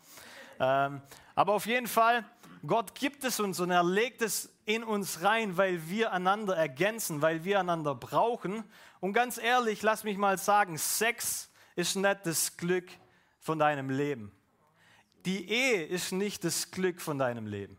[0.59, 1.01] Ähm,
[1.35, 2.25] aber auf jeden Fall,
[2.65, 7.21] Gott gibt es uns und er legt es in uns rein, weil wir einander ergänzen,
[7.21, 8.63] weil wir einander brauchen.
[8.99, 12.89] Und ganz ehrlich, lass mich mal sagen, Sex ist nicht das Glück
[13.39, 14.31] von deinem Leben.
[15.25, 17.77] Die Ehe ist nicht das Glück von deinem Leben.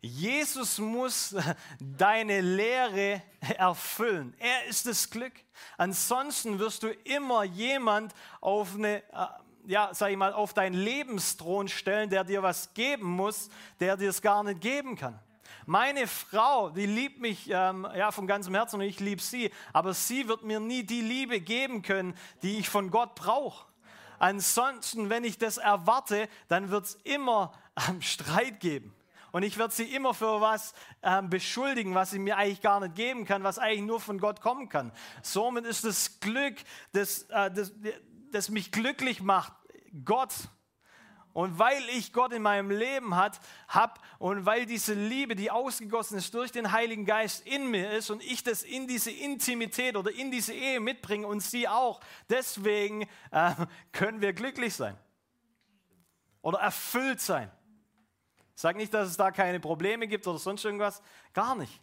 [0.00, 1.34] Jesus muss
[1.80, 3.22] deine Lehre
[3.56, 4.34] erfüllen.
[4.38, 5.32] Er ist das Glück.
[5.76, 9.26] Ansonsten wirst du immer jemand auf eine äh,
[9.68, 13.50] ja, sag ich mal, auf deinen Lebensthron stellen, der dir was geben muss,
[13.80, 15.20] der dir es gar nicht geben kann.
[15.66, 19.92] Meine Frau, die liebt mich ähm, ja, von ganzem Herzen und ich liebe sie, aber
[19.92, 23.66] sie wird mir nie die Liebe geben können, die ich von Gott brauche.
[24.18, 27.52] Ansonsten, wenn ich das erwarte, dann wird es immer
[27.88, 28.94] ähm, Streit geben.
[29.32, 32.94] Und ich werde sie immer für was ähm, beschuldigen, was sie mir eigentlich gar nicht
[32.94, 34.90] geben kann, was eigentlich nur von Gott kommen kann.
[35.20, 36.56] Somit ist das Glück,
[36.92, 37.72] das, äh, das,
[38.32, 39.52] das mich glücklich macht,
[40.04, 40.34] Gott.
[41.32, 46.18] Und weil ich Gott in meinem Leben hat, hab und weil diese Liebe, die ausgegossen
[46.18, 50.10] ist durch den Heiligen Geist in mir ist und ich das in diese Intimität oder
[50.10, 53.54] in diese Ehe mitbringe und sie auch, deswegen äh,
[53.92, 54.98] können wir glücklich sein
[56.42, 57.50] oder erfüllt sein.
[58.56, 61.00] Ich sage nicht, dass es da keine Probleme gibt oder sonst irgendwas,
[61.32, 61.80] gar nicht.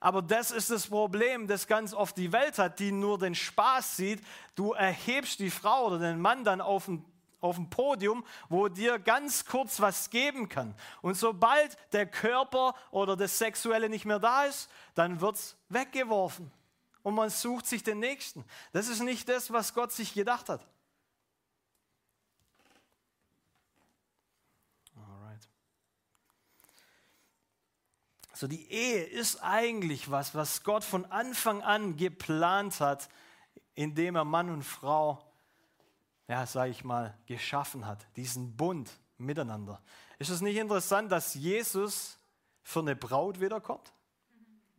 [0.00, 3.98] Aber das ist das Problem, das ganz oft die Welt hat, die nur den Spaß
[3.98, 4.22] sieht.
[4.54, 7.04] Du erhebst die Frau oder den Mann dann auf ein
[7.40, 10.74] auf dem Podium, wo dir ganz kurz was geben kann.
[11.02, 16.50] Und sobald der Körper oder das Sexuelle nicht mehr da ist, dann wird es weggeworfen.
[17.02, 18.44] Und man sucht sich den Nächsten.
[18.72, 20.66] Das ist nicht das, was Gott sich gedacht hat.
[28.40, 33.10] So die Ehe ist eigentlich was, was Gott von Anfang an geplant hat,
[33.74, 35.22] indem er Mann und Frau,
[36.26, 39.82] ja, sage ich mal, geschaffen hat, diesen Bund miteinander.
[40.18, 42.18] Ist es nicht interessant, dass Jesus
[42.62, 43.92] für eine Braut wiederkommt,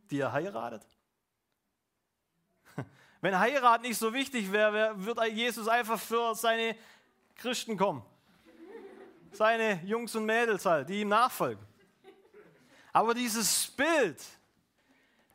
[0.10, 0.84] die er heiratet?
[3.21, 6.76] Wenn Heirat nicht so wichtig wäre, würde Jesus einfach für seine
[7.36, 8.04] Christen kommen.
[9.34, 11.71] Seine Jungs und Mädels halt, die ihm nachfolgen.
[12.94, 14.22] Aber dieses Bild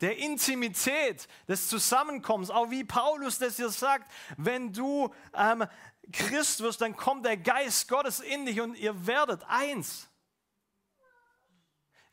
[0.01, 5.65] der Intimität, des Zusammenkommens, auch wie Paulus das hier sagt, wenn du ähm,
[6.11, 10.07] Christ wirst, dann kommt der Geist Gottes in dich und ihr werdet eins.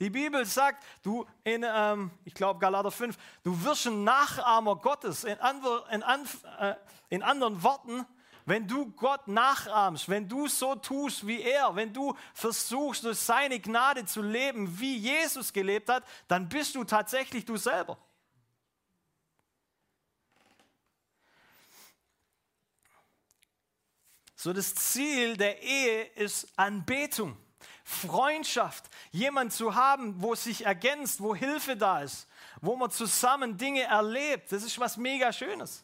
[0.00, 5.24] Die Bibel sagt, du in, ähm, ich glaube Galater 5, du wirst ein Nachahmer Gottes.
[5.24, 6.28] In, andre, in, an,
[6.58, 6.74] äh,
[7.10, 8.04] in anderen Worten,
[8.46, 13.58] wenn du Gott nachahmst, wenn du so tust wie er, wenn du versuchst, durch seine
[13.58, 17.98] Gnade zu leben, wie Jesus gelebt hat, dann bist du tatsächlich du selber.
[24.36, 27.34] So das Ziel der Ehe ist Anbetung,
[27.82, 32.28] Freundschaft, jemand zu haben, wo sich ergänzt, wo Hilfe da ist,
[32.60, 34.52] wo man zusammen Dinge erlebt.
[34.52, 35.82] Das ist was mega Schönes.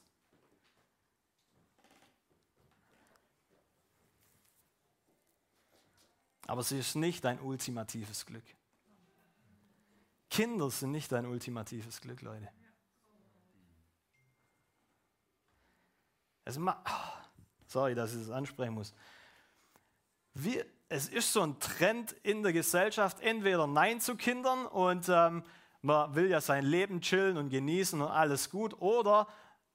[6.50, 8.42] Aber sie ist nicht dein ultimatives Glück.
[10.28, 12.48] Kinder sind nicht dein ultimatives Glück, Leute.
[16.44, 16.82] Es ma
[17.68, 18.92] Sorry, dass ich das ansprechen muss.
[20.34, 25.44] Wir, es ist so ein Trend in der Gesellschaft, entweder Nein zu Kindern und ähm,
[25.82, 29.28] man will ja sein Leben chillen und genießen und alles gut, oder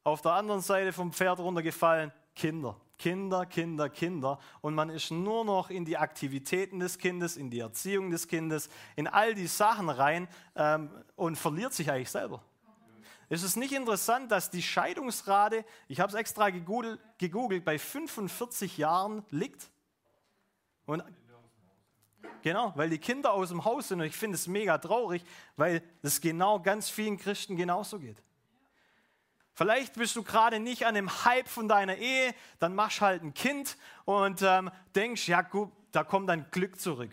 [0.04, 2.76] auf der anderen Seite vom Pferd runtergefallen, Kinder.
[2.98, 4.40] Kinder, Kinder, Kinder.
[4.62, 8.70] Und man ist nur noch in die Aktivitäten des Kindes, in die Erziehung des Kindes,
[8.96, 12.42] in all die Sachen rein ähm, und verliert sich eigentlich selber.
[13.28, 18.78] Ist es nicht interessant, dass die Scheidungsrate, ich habe es extra gegoogelt, gegoogelt, bei 45
[18.78, 19.70] Jahren liegt?
[20.86, 21.04] Und
[22.46, 25.24] Genau, weil die Kinder aus dem Haus sind und ich finde es mega traurig,
[25.56, 28.22] weil es genau ganz vielen Christen genauso geht.
[29.56, 33.34] Vielleicht bist du gerade nicht an dem Hype von deiner Ehe, dann machst halt ein
[33.34, 37.12] Kind und ähm, denkst, ja gut, da kommt dann Glück zurück.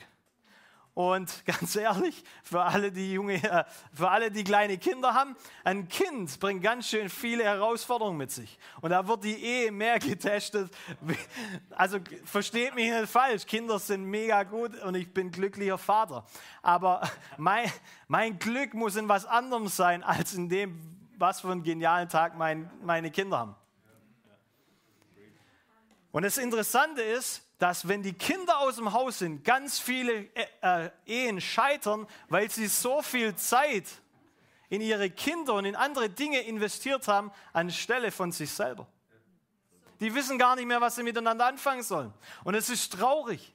[0.95, 5.89] Und ganz ehrlich, für alle, die junge, äh, für alle, die kleine Kinder haben, ein
[5.89, 8.59] Kind bringt ganz schön viele Herausforderungen mit sich.
[8.81, 10.75] Und da wird die Ehe mehr getestet.
[11.71, 16.27] Also versteht mich nicht falsch, Kinder sind mega gut und ich bin glücklicher Vater.
[16.61, 17.71] Aber mein,
[18.09, 22.37] mein Glück muss in was anderem sein, als in dem, was für einen genialen Tag
[22.37, 23.57] mein, meine Kinder haben.
[26.11, 30.47] Und das Interessante ist, dass wenn die Kinder aus dem Haus sind, ganz viele äh,
[30.61, 33.87] äh, Ehen scheitern, weil sie so viel Zeit
[34.69, 38.89] in ihre Kinder und in andere Dinge investiert haben, anstelle von sich selber.
[40.01, 42.13] Die wissen gar nicht mehr, was sie miteinander anfangen sollen.
[42.43, 43.55] Und es ist traurig,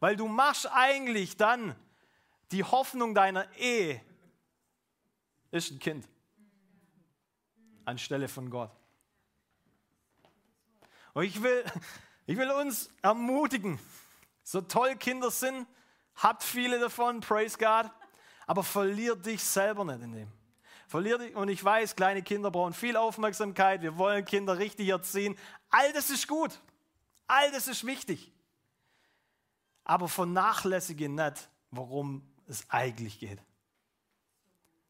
[0.00, 1.76] weil du machst eigentlich dann
[2.50, 4.00] die Hoffnung deiner Ehe
[5.56, 6.06] ist ein Kind
[7.86, 8.70] anstelle von Gott.
[11.14, 11.64] Und ich will,
[12.26, 13.78] ich will uns ermutigen,
[14.42, 15.66] so toll Kinder sind,
[16.16, 17.90] habt viele davon, praise God,
[18.46, 20.32] aber verlier dich selber nicht in dem.
[20.88, 25.36] Verlier dich, und ich weiß, kleine Kinder brauchen viel Aufmerksamkeit, wir wollen Kinder richtig erziehen.
[25.70, 26.60] All das ist gut,
[27.26, 28.32] all das ist wichtig.
[29.84, 33.40] Aber vernachlässige nicht, worum es eigentlich geht.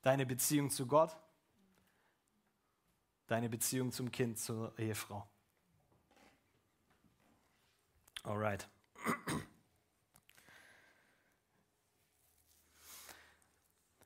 [0.07, 1.16] Deine Beziehung zu Gott,
[3.27, 5.27] deine Beziehung zum Kind, zur Ehefrau.
[8.23, 8.69] Alright.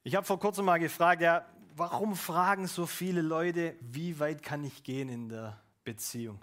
[0.02, 1.44] Ich habe vor kurzem mal gefragt, ja,
[1.76, 6.42] warum fragen so viele Leute, wie weit kann ich gehen in der Beziehung,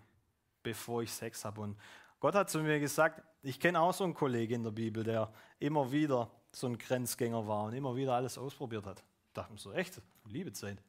[0.61, 1.61] bevor ich Sex habe?
[1.61, 1.79] Und
[2.19, 5.33] Gott hat zu mir gesagt, ich kenne auch so einen Kollegen in der Bibel, der
[5.57, 9.03] immer wieder so ein Grenzgänger war und immer wieder alles ausprobiert hat.
[9.37, 10.81] Ich dachte mir so, echt, Liebezeit.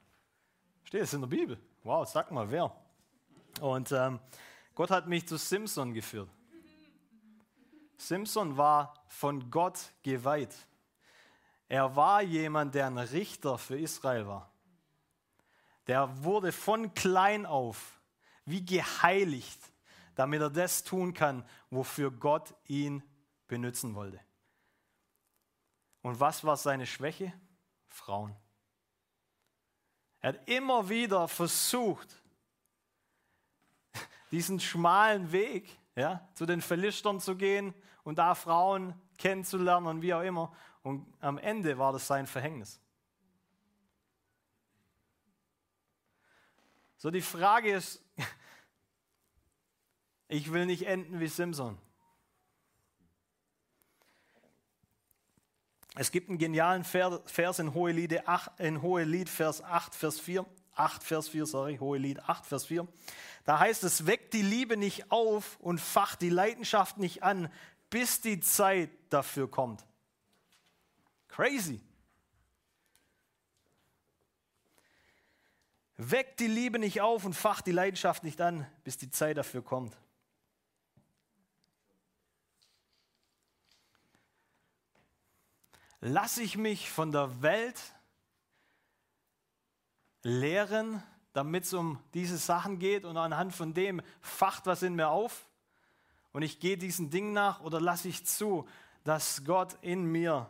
[0.82, 1.60] Steht es in der Bibel?
[1.82, 2.74] Wow, sag mal, wer?
[3.60, 4.20] Und ähm,
[4.74, 6.30] Gott hat mich zu Simpson geführt.
[7.98, 10.54] Simson war von Gott geweiht.
[11.68, 14.50] Er war jemand, der ein Richter für Israel war.
[15.86, 18.00] Der wurde von klein auf
[18.46, 19.60] wie geheiligt,
[20.14, 23.02] damit er das tun kann, wofür Gott ihn
[23.46, 24.18] benutzen wollte.
[26.00, 27.34] Und was war seine Schwäche?
[27.98, 28.34] Frauen.
[30.20, 32.22] Er hat immer wieder versucht,
[34.30, 40.14] diesen schmalen Weg ja, zu den Philistern zu gehen und da Frauen kennenzulernen und wie
[40.14, 40.54] auch immer.
[40.82, 42.80] Und am Ende war das sein Verhängnis.
[46.96, 48.02] So die Frage ist,
[50.28, 51.78] ich will nicht enden wie Simson.
[56.00, 60.46] Es gibt einen genialen Vers in Hohelied, 8, in Hohelied Vers 8, Vers 4.
[60.76, 62.86] 8, Vers 4, sorry, Hohelied 8, Vers 4.
[63.44, 67.52] Da heißt es, weckt die Liebe nicht auf und facht die Leidenschaft nicht an,
[67.90, 69.84] bis die Zeit dafür kommt.
[71.26, 71.80] Crazy.
[75.96, 79.62] Weckt die Liebe nicht auf und facht die Leidenschaft nicht an, bis die Zeit dafür
[79.62, 79.98] kommt.
[86.00, 87.80] Lass ich mich von der Welt
[90.22, 95.08] lehren, damit es um diese Sachen geht und anhand von dem facht was in mir
[95.08, 95.48] auf?
[96.38, 98.68] und ich gehe diesen Ding nach oder lasse ich zu,
[99.02, 100.48] dass Gott in mir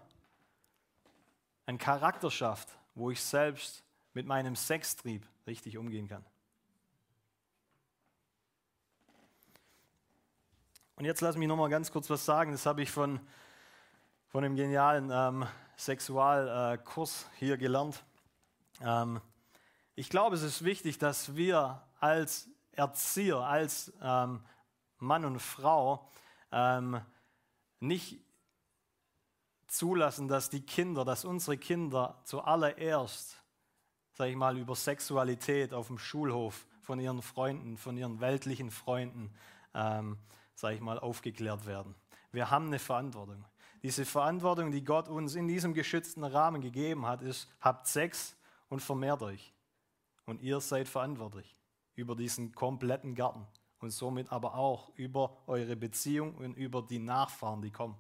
[1.67, 3.83] einen Charakter schafft, wo ich selbst
[4.13, 6.25] mit meinem Sextrieb richtig umgehen kann.
[10.97, 12.53] Und jetzt lass mich noch mal ganz kurz was sagen.
[12.53, 13.19] Das habe ich von,
[14.29, 18.05] von einem genialen ähm, Sexualkurs äh, hier gelernt.
[18.83, 19.21] Ähm,
[19.95, 24.41] ich glaube, es ist wichtig, dass wir als Erzieher, als ähm,
[24.99, 26.09] Mann und Frau
[26.53, 27.01] ähm,
[27.81, 28.21] nicht
[29.67, 33.43] zulassen, dass die Kinder, dass unsere Kinder zuallererst,
[34.13, 39.33] sage ich mal, über Sexualität auf dem Schulhof von ihren Freunden, von ihren weltlichen Freunden,
[39.75, 40.19] ähm,
[40.55, 41.95] sage ich mal, aufgeklärt werden.
[42.31, 43.45] Wir haben eine Verantwortung.
[43.89, 48.37] Diese Verantwortung, die Gott uns in diesem geschützten Rahmen gegeben hat, ist, habt Sex
[48.69, 49.55] und vermehrt euch.
[50.27, 51.57] Und ihr seid verantwortlich
[51.95, 53.47] über diesen kompletten Garten
[53.81, 57.97] und somit aber auch über eure Beziehung und über die Nachfahren, die kommen.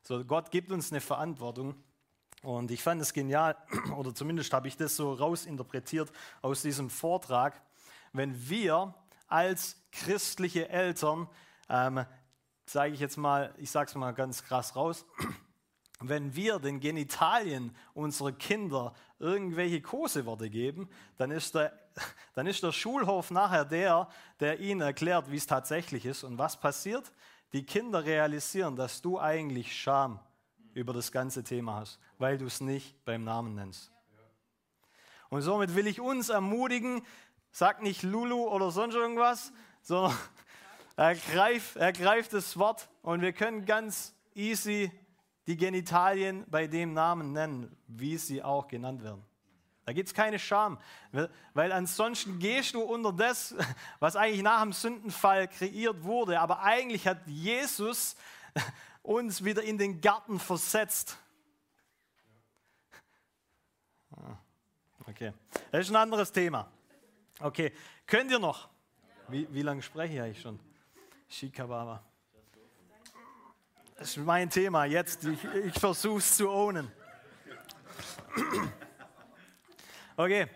[0.00, 1.74] So, Gott gibt uns eine Verantwortung
[2.42, 3.58] und ich fand es genial,
[3.98, 6.10] oder zumindest habe ich das so rausinterpretiert
[6.40, 7.60] aus diesem Vortrag,
[8.14, 8.94] wenn wir
[9.28, 11.28] als christliche Eltern,
[11.68, 12.06] ähm,
[12.66, 15.04] sage ich jetzt mal, ich sage es mal ganz krass raus,
[16.00, 21.72] wenn wir den Genitalien unserer Kinder irgendwelche Koseworte geben, dann ist, der,
[22.34, 24.08] dann ist der Schulhof nachher der,
[24.40, 26.24] der ihnen erklärt, wie es tatsächlich ist.
[26.24, 27.12] Und was passiert?
[27.52, 30.18] Die Kinder realisieren, dass du eigentlich Scham
[30.72, 33.92] über das ganze Thema hast, weil du es nicht beim Namen nennst.
[35.30, 37.02] Und somit will ich uns ermutigen,
[37.50, 39.52] sag nicht Lulu oder sonst irgendwas,
[39.82, 40.16] sondern
[40.96, 44.90] ergreif, ergreif das Wort und wir können ganz easy
[45.46, 49.24] die Genitalien bei dem Namen nennen, wie sie auch genannt werden.
[49.84, 50.78] Da gibt es keine Scham,
[51.52, 53.54] weil ansonsten gehst du unter das,
[54.00, 56.40] was eigentlich nach dem Sündenfall kreiert wurde.
[56.40, 58.16] Aber eigentlich hat Jesus
[59.02, 61.18] uns wieder in den Garten versetzt.
[65.06, 65.34] Okay,
[65.70, 66.66] das ist ein anderes Thema.
[67.40, 67.70] Okay,
[68.06, 68.70] könnt ihr noch?
[69.28, 70.58] Wie, wie lange spreche ich eigentlich schon?
[71.28, 72.02] Shikababa.
[73.96, 75.24] Das ist mein Thema jetzt.
[75.24, 76.90] Ich, ich versuche es zu ownen.
[80.16, 80.48] Okay.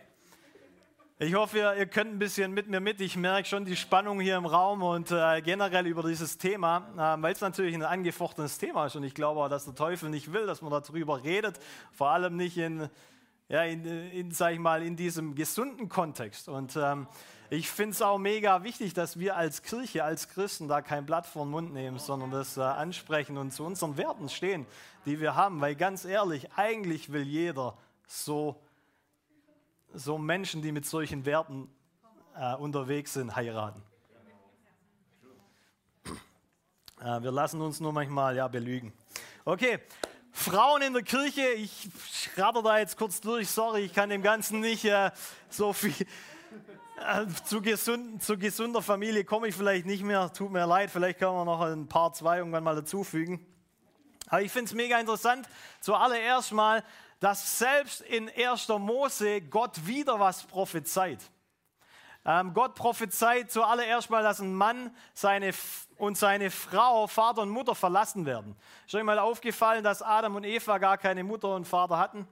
[1.20, 3.00] Ich hoffe, ihr, ihr, könnt ein bisschen mit mir mit.
[3.00, 7.22] Ich merke schon die Spannung hier im Raum und äh, generell über dieses Thema, äh,
[7.22, 8.94] weil es natürlich ein angefochtenes Thema ist.
[8.94, 11.58] Und ich glaube auch, dass der Teufel nicht will, dass man darüber redet.
[11.90, 12.88] Vor allem nicht in,
[13.48, 16.48] ja, in, in sag ich mal, in diesem gesunden Kontext.
[16.48, 17.08] Und ähm,
[17.50, 21.26] ich finde es auch mega wichtig, dass wir als Kirche, als Christen da kein Blatt
[21.26, 24.66] vor den Mund nehmen, sondern das äh, ansprechen und zu unseren Werten stehen,
[25.06, 25.60] die wir haben.
[25.60, 28.60] Weil ganz ehrlich, eigentlich will jeder so,
[29.94, 31.70] so Menschen, die mit solchen Werten
[32.36, 33.82] äh, unterwegs sind, heiraten.
[37.00, 38.92] Äh, wir lassen uns nur manchmal ja, belügen.
[39.46, 39.78] Okay,
[40.32, 44.60] Frauen in der Kirche, ich schratter da jetzt kurz durch, sorry, ich kann dem Ganzen
[44.60, 45.10] nicht äh,
[45.48, 46.06] so viel
[47.44, 51.32] zu, gesund, zu gesunder Familie komme ich vielleicht nicht mehr, tut mir leid, vielleicht können
[51.32, 53.44] wir noch ein paar zwei irgendwann mal dazufügen.
[54.26, 55.48] Aber ich finde es mega interessant,
[55.80, 56.84] zuallererst mal,
[57.20, 58.68] dass selbst in 1.
[58.68, 61.18] Mose Gott wieder was prophezeit.
[62.24, 65.52] Ähm, Gott prophezeit zuallererst mal, dass ein Mann seine
[65.96, 68.54] und seine Frau, Vater und Mutter verlassen werden.
[68.86, 72.28] Ist euch mal aufgefallen, dass Adam und Eva gar keine Mutter und Vater hatten?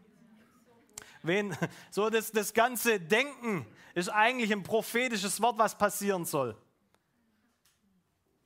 [1.27, 1.57] Wen,
[1.91, 6.57] so das, das ganze Denken ist eigentlich ein prophetisches Wort, was passieren soll.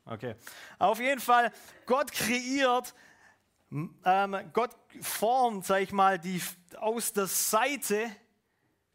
[0.04, 0.34] Okay.
[0.78, 1.52] Auf jeden Fall,
[1.86, 2.94] Gott kreiert,
[3.70, 6.42] ähm, Gott formt, sag ich mal, die,
[6.78, 8.10] aus der Seite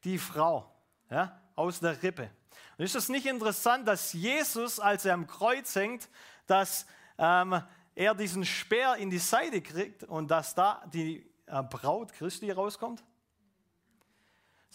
[0.03, 0.69] die Frau,
[1.09, 2.29] ja, aus der Rippe.
[2.77, 6.09] Und ist es nicht interessant, dass Jesus, als er am Kreuz hängt,
[6.47, 6.85] dass
[7.17, 7.61] ähm,
[7.95, 13.03] er diesen Speer in die Seite kriegt und dass da die äh, Braut Christi rauskommt?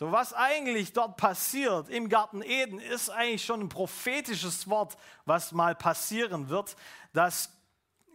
[0.00, 4.96] So, was eigentlich dort passiert im Garten Eden, ist eigentlich schon ein prophetisches Wort,
[5.26, 6.74] was mal passieren wird,
[7.12, 7.52] dass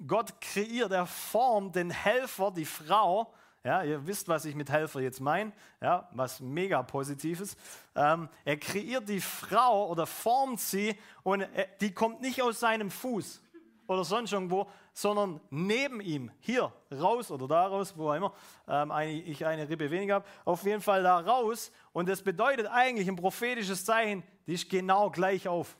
[0.07, 3.31] Gott kreiert, er formt den Helfer, die Frau.
[3.63, 7.55] Ja, ihr wisst, was ich mit Helfer jetzt meine, ja, was mega positiv ist.
[7.93, 11.45] Ähm, er kreiert die Frau oder formt sie und
[11.81, 13.43] die kommt nicht aus seinem Fuß
[13.85, 18.33] oder sonst irgendwo, sondern neben ihm, hier raus oder da raus, wo immer
[18.65, 21.69] ähm, eine, ich eine Rippe weniger habe, auf jeden Fall da raus.
[21.91, 25.77] Und das bedeutet eigentlich ein prophetisches Zeichen, die ist genau gleich auf.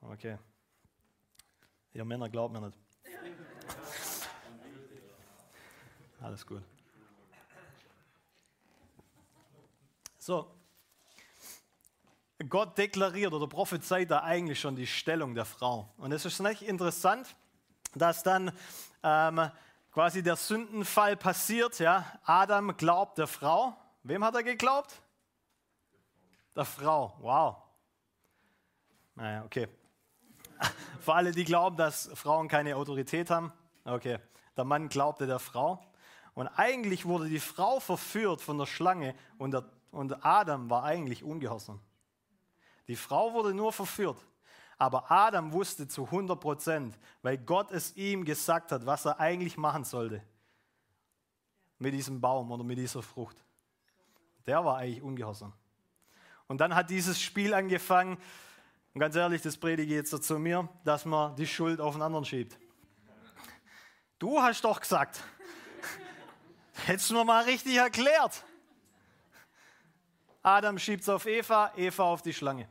[0.00, 0.38] Okay.
[1.92, 2.78] Ihr Männer glaubt mir nicht.
[6.20, 6.62] Alles gut.
[10.16, 10.57] So,
[12.48, 15.88] Gott deklariert oder prophezeit da eigentlich schon die Stellung der Frau.
[15.96, 17.34] Und es ist nicht interessant,
[17.94, 18.52] dass dann
[19.02, 19.50] ähm,
[19.92, 21.78] quasi der Sündenfall passiert.
[21.80, 22.04] Ja?
[22.24, 23.76] Adam glaubt der Frau.
[24.04, 25.02] Wem hat er geglaubt?
[26.54, 27.16] Der Frau.
[27.20, 27.56] Wow.
[29.16, 29.66] Naja, okay.
[31.00, 33.52] Für alle, die glauben, dass Frauen keine Autorität haben.
[33.84, 34.18] Okay.
[34.56, 35.84] Der Mann glaubte der Frau.
[36.34, 41.24] Und eigentlich wurde die Frau verführt von der Schlange und, der, und Adam war eigentlich
[41.24, 41.80] ungehorsam.
[42.88, 44.18] Die Frau wurde nur verführt.
[44.78, 49.56] Aber Adam wusste zu 100 Prozent, weil Gott es ihm gesagt hat, was er eigentlich
[49.56, 50.22] machen sollte
[51.78, 53.36] mit diesem Baum oder mit dieser Frucht.
[54.46, 55.52] Der war eigentlich ungehorsam.
[56.46, 58.18] Und dann hat dieses Spiel angefangen,
[58.94, 62.24] und ganz ehrlich, das predige jetzt zu mir, dass man die Schuld auf den anderen
[62.24, 62.58] schiebt.
[64.18, 65.22] Du hast doch gesagt.
[66.86, 68.44] Hättest du mir mal richtig erklärt.
[70.42, 72.68] Adam schiebt es auf Eva, Eva auf die Schlange.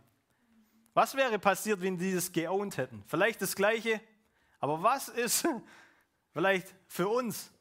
[0.97, 3.03] Was wäre passiert, wenn die das geowned hätten?
[3.05, 4.01] Vielleicht das Gleiche,
[4.59, 5.47] aber was ist
[6.33, 7.51] vielleicht für uns?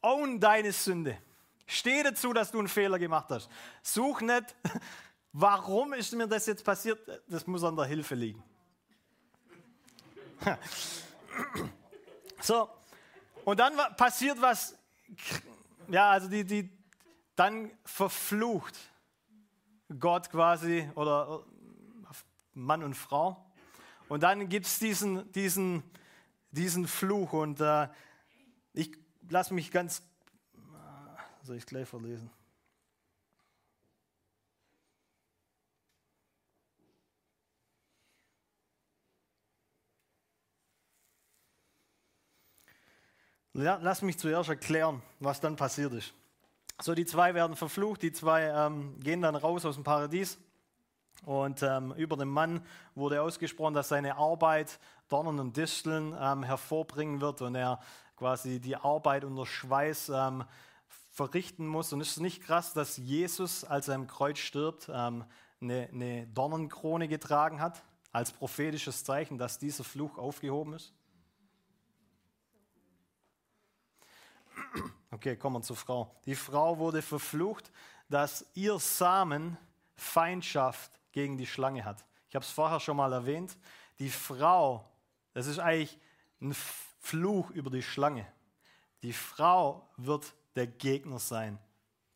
[0.00, 1.18] Own deine Sünde.
[1.66, 3.50] Steh dazu, dass du einen Fehler gemacht hast.
[3.82, 4.54] Such nicht,
[5.32, 7.00] warum ist mir das jetzt passiert.
[7.26, 8.44] Das muss an der Hilfe liegen.
[12.40, 12.68] So,
[13.44, 14.78] und dann passiert was,
[15.88, 16.70] ja, also die, die,
[17.34, 18.78] dann verflucht
[19.98, 21.42] Gott quasi oder
[22.54, 23.44] Mann und Frau.
[24.08, 25.82] Und dann gibt es diesen, diesen,
[26.50, 27.88] diesen Fluch und äh,
[28.72, 28.96] ich
[29.28, 30.02] lasse mich ganz,
[31.42, 32.30] soll ich gleich verlesen?
[43.56, 46.12] Lass mich zuerst erklären, was dann passiert ist.
[46.82, 50.38] So, die zwei werden verflucht, die zwei ähm, gehen dann raus aus dem Paradies.
[51.26, 52.64] Und ähm, über den Mann
[52.94, 57.80] wurde ausgesprochen, dass seine Arbeit Dornen und Disteln ähm, hervorbringen wird und er
[58.16, 60.44] quasi die Arbeit unter Schweiß ähm,
[61.10, 61.92] verrichten muss.
[61.92, 65.24] Und ist es nicht krass, dass Jesus, als er im Kreuz stirbt, ähm,
[65.60, 70.92] eine, eine Dornenkrone getragen hat, als prophetisches Zeichen, dass dieser Fluch aufgehoben ist?
[75.10, 76.14] Okay, kommen wir zur Frau.
[76.26, 77.70] Die Frau wurde verflucht,
[78.08, 79.56] dass ihr Samen
[79.96, 82.04] Feindschaft gegen die Schlange hat.
[82.28, 83.56] Ich habe es vorher schon mal erwähnt.
[84.00, 84.84] Die Frau,
[85.32, 85.98] das ist eigentlich
[86.42, 86.52] ein
[87.00, 88.26] Fluch über die Schlange.
[89.02, 91.58] Die Frau wird der Gegner sein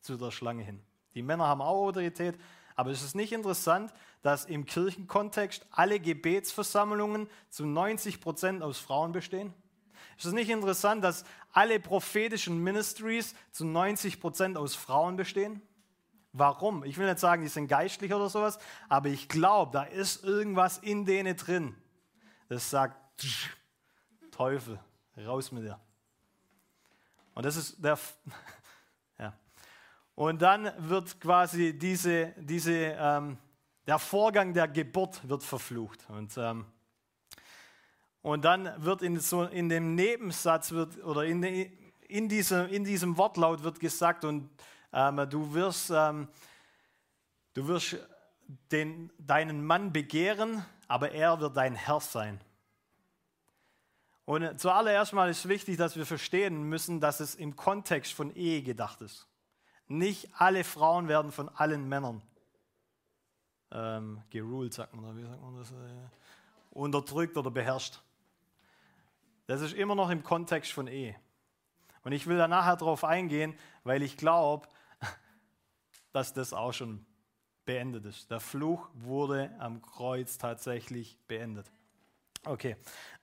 [0.00, 0.82] zu der Schlange hin.
[1.14, 2.38] Die Männer haben auch Autorität,
[2.74, 9.12] aber es ist nicht interessant, dass im Kirchenkontext alle Gebetsversammlungen zu 90 Prozent aus Frauen
[9.12, 9.54] bestehen?
[10.16, 15.62] Ist es nicht interessant, dass alle prophetischen Ministries zu 90 Prozent aus Frauen bestehen?
[16.32, 16.84] Warum?
[16.84, 18.58] Ich will nicht sagen, die sind geistlich oder sowas,
[18.88, 21.74] aber ich glaube, da ist irgendwas in denen drin.
[22.48, 22.96] Das sagt,
[24.30, 24.78] Teufel,
[25.16, 25.80] raus mit dir.
[27.34, 27.98] Und das ist der.
[29.18, 29.32] ja.
[30.14, 33.38] Und dann wird quasi diese, diese, ähm,
[33.86, 36.04] der Vorgang der Geburt wird verflucht.
[36.08, 36.66] Und, ähm,
[38.22, 43.16] und dann wird in, so, in dem Nebensatz wird, oder in, in, diesem, in diesem
[43.16, 44.50] Wortlaut wird gesagt, und
[44.92, 46.28] du wirst, ähm,
[47.54, 47.96] du wirst
[48.70, 52.40] den, deinen Mann begehren, aber er wird dein Herr sein.
[54.24, 58.62] Und zuallererst mal ist wichtig, dass wir verstehen müssen, dass es im Kontext von Ehe
[58.62, 59.26] gedacht ist.
[59.86, 62.20] Nicht alle Frauen werden von allen Männern
[63.70, 65.70] ähm, geruled, sagt man, wie sagt man das?
[65.70, 65.74] Äh,
[66.70, 68.00] unterdrückt oder beherrscht.
[69.46, 71.16] Das ist immer noch im Kontext von Ehe.
[72.04, 74.68] Und ich will da nachher drauf eingehen, weil ich glaube,
[76.12, 77.04] dass das auch schon
[77.64, 78.30] beendet ist.
[78.30, 81.70] Der Fluch wurde am Kreuz tatsächlich beendet.
[82.44, 82.76] Okay,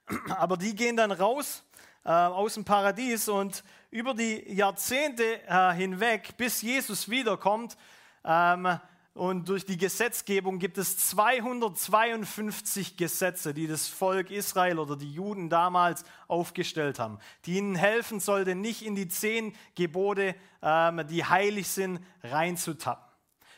[0.30, 1.64] aber die gehen dann raus
[2.04, 7.76] äh, aus dem Paradies und über die Jahrzehnte äh, hinweg, bis Jesus wiederkommt,
[8.24, 8.80] ähm,
[9.16, 15.50] und durch die Gesetzgebung gibt es 252 Gesetze, die das Volk Israel oder die Juden
[15.50, 21.70] damals aufgestellt haben, die ihnen helfen sollte, nicht in die zehn Gebote, ähm, die heilig
[21.70, 23.06] sind, reinzutappen.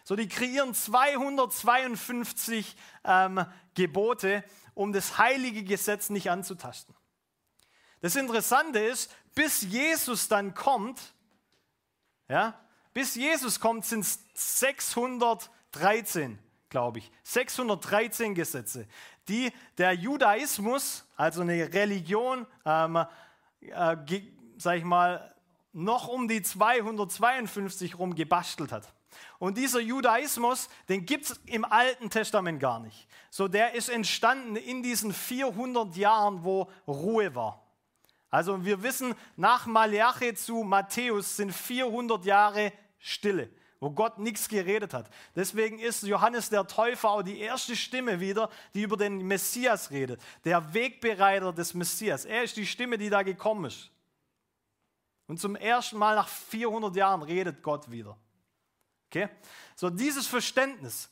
[0.04, 3.44] So, die kreieren 252 ähm,
[3.74, 4.44] Gebote,
[4.76, 6.94] um das heilige Gesetz nicht anzutasten.
[8.02, 11.16] Das Interessante ist, bis Jesus dann kommt,
[12.30, 12.60] ja,
[12.98, 17.12] bis Jesus kommt, sind es 613, glaube ich.
[17.22, 18.88] 613 Gesetze,
[19.28, 23.06] die der Judaismus, also eine Religion, ähm,
[23.62, 23.98] äh,
[24.58, 25.32] sag ich mal,
[25.74, 28.92] noch um die 252 rum gebastelt hat.
[29.38, 33.08] Und dieser Judaismus, den gibt es im Alten Testament gar nicht.
[33.30, 37.62] So, der ist entstanden in diesen 400 Jahren, wo Ruhe war.
[38.32, 44.94] Also wir wissen, nach Malachi zu Matthäus sind 400 Jahre Stille, wo Gott nichts geredet
[44.94, 45.10] hat.
[45.36, 50.22] Deswegen ist Johannes der Täufer auch die erste Stimme wieder, die über den Messias redet.
[50.46, 52.26] Der Wegbereiter des Messias.
[52.26, 53.92] Er ist die Stimme, die da gekommen ist.
[55.28, 58.18] Und zum ersten Mal nach 400 Jahren redet Gott wieder.
[59.10, 59.30] Okay?
[59.76, 61.10] So dieses Verständnis,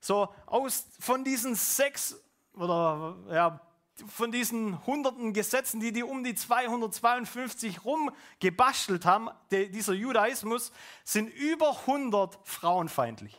[0.00, 2.16] so aus, von diesen sechs
[2.54, 3.60] oder ja,
[4.06, 10.72] von diesen hunderten Gesetzen, die die um die 252 rumgebastelt haben, der, dieser Judaismus,
[11.04, 13.38] sind über 100 frauenfeindlich.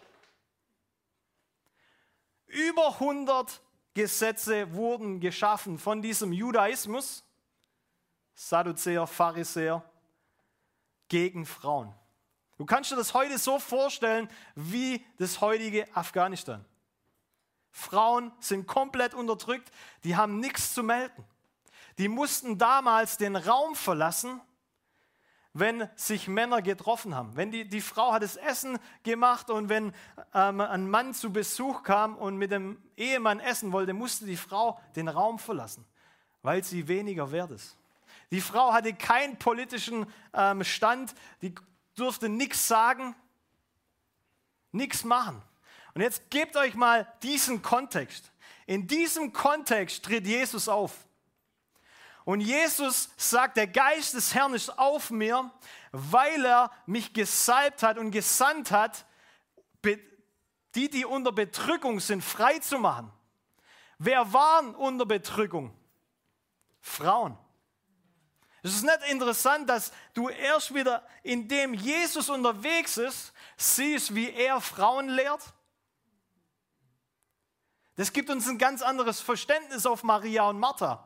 [2.48, 3.62] Über 100
[3.94, 7.24] Gesetze wurden geschaffen von diesem Judaismus,
[8.34, 9.84] Sadduzäer, Pharisäer,
[11.10, 11.94] gegen Frauen.
[12.58, 16.66] Du kannst dir das heute so vorstellen wie das heutige Afghanistan.
[17.72, 19.72] Frauen sind komplett unterdrückt,
[20.04, 21.24] die haben nichts zu melden.
[21.98, 24.42] Die mussten damals den Raum verlassen,
[25.54, 27.36] wenn sich Männer getroffen haben.
[27.36, 29.94] Wenn die, die Frau hat das Essen gemacht und wenn
[30.34, 34.80] ähm, ein Mann zu Besuch kam und mit dem Ehemann essen wollte, musste die Frau
[34.96, 35.86] den Raum verlassen,
[36.42, 37.76] weil sie weniger wert ist.
[38.32, 41.56] Die Frau hatte keinen politischen ähm, Stand, die
[41.96, 43.16] durfte nichts sagen,
[44.72, 45.42] nichts machen.
[46.00, 48.32] Und jetzt gebt euch mal diesen Kontext.
[48.66, 50.94] In diesem Kontext tritt Jesus auf.
[52.24, 55.52] Und Jesus sagt, der Geist des Herrn ist auf mir,
[55.92, 59.04] weil er mich gesalbt hat und gesandt hat,
[60.74, 63.12] die, die unter Bedrückung sind, frei zu machen.
[63.98, 65.76] Wer waren unter Bedrückung?
[66.80, 67.38] Frauen.
[68.64, 74.62] Es ist nicht interessant, dass du erst wieder, indem Jesus unterwegs ist, siehst, wie er
[74.62, 75.44] Frauen lehrt?
[78.00, 81.06] Das gibt uns ein ganz anderes Verständnis auf Maria und Martha.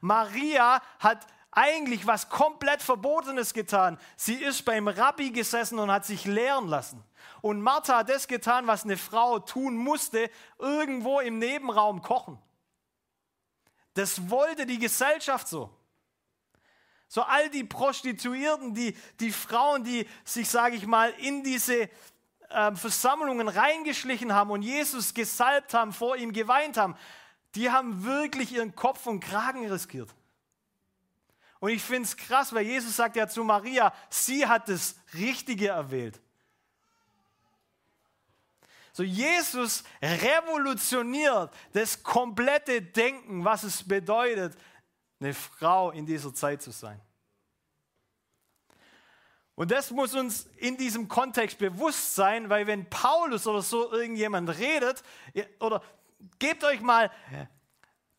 [0.00, 3.98] Maria hat eigentlich was komplett Verbotenes getan.
[4.16, 7.02] Sie ist beim Rabbi gesessen und hat sich lehren lassen.
[7.40, 10.30] Und Martha hat das getan, was eine Frau tun musste,
[10.60, 12.38] irgendwo im Nebenraum kochen.
[13.94, 15.68] Das wollte die Gesellschaft so.
[17.08, 21.90] So all die Prostituierten, die, die Frauen, die sich, sage ich mal, in diese
[22.48, 26.96] äh, Versammlungen reingeschlichen haben und Jesus gesalbt haben, vor ihm geweint haben,
[27.54, 30.14] die haben wirklich ihren Kopf und Kragen riskiert.
[31.60, 35.68] Und ich finde es krass, weil Jesus sagt ja zu Maria, sie hat das Richtige
[35.68, 36.20] erwählt.
[38.92, 44.56] So, Jesus revolutioniert das komplette Denken, was es bedeutet,
[45.20, 47.00] eine Frau in dieser Zeit zu sein.
[49.58, 54.56] Und das muss uns in diesem Kontext bewusst sein, weil wenn Paulus oder so irgendjemand
[54.56, 55.02] redet,
[55.58, 55.82] oder
[56.38, 57.10] gebt euch mal,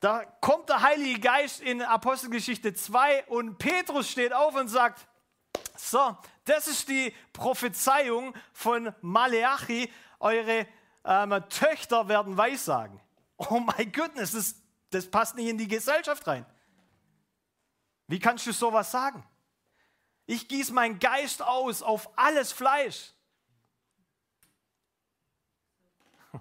[0.01, 5.07] da kommt der Heilige Geist in Apostelgeschichte 2 und Petrus steht auf und sagt,
[5.77, 10.67] so, das ist die Prophezeiung von Maleachi, eure
[11.05, 12.99] ähm, Töchter werden Weissagen.
[13.37, 14.55] Oh mein Gott, das,
[14.89, 16.45] das passt nicht in die Gesellschaft rein.
[18.07, 19.23] Wie kannst du sowas sagen?
[20.29, 23.13] Ich gieße meinen Geist aus auf alles Fleisch.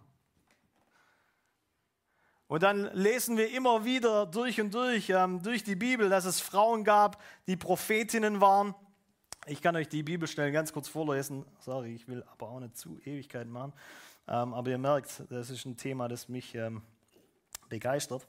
[2.48, 6.38] Und dann lesen wir immer wieder durch und durch, ähm, durch die Bibel, dass es
[6.38, 8.74] Frauen gab, die Prophetinnen waren.
[9.46, 11.46] Ich kann euch die Bibelstellen ganz kurz vorlesen.
[11.60, 13.72] Sorry, ich will aber auch nicht zu Ewigkeit machen.
[14.26, 16.82] Ähm, aber ihr merkt, das ist ein Thema, das mich ähm,
[17.70, 18.26] begeistert.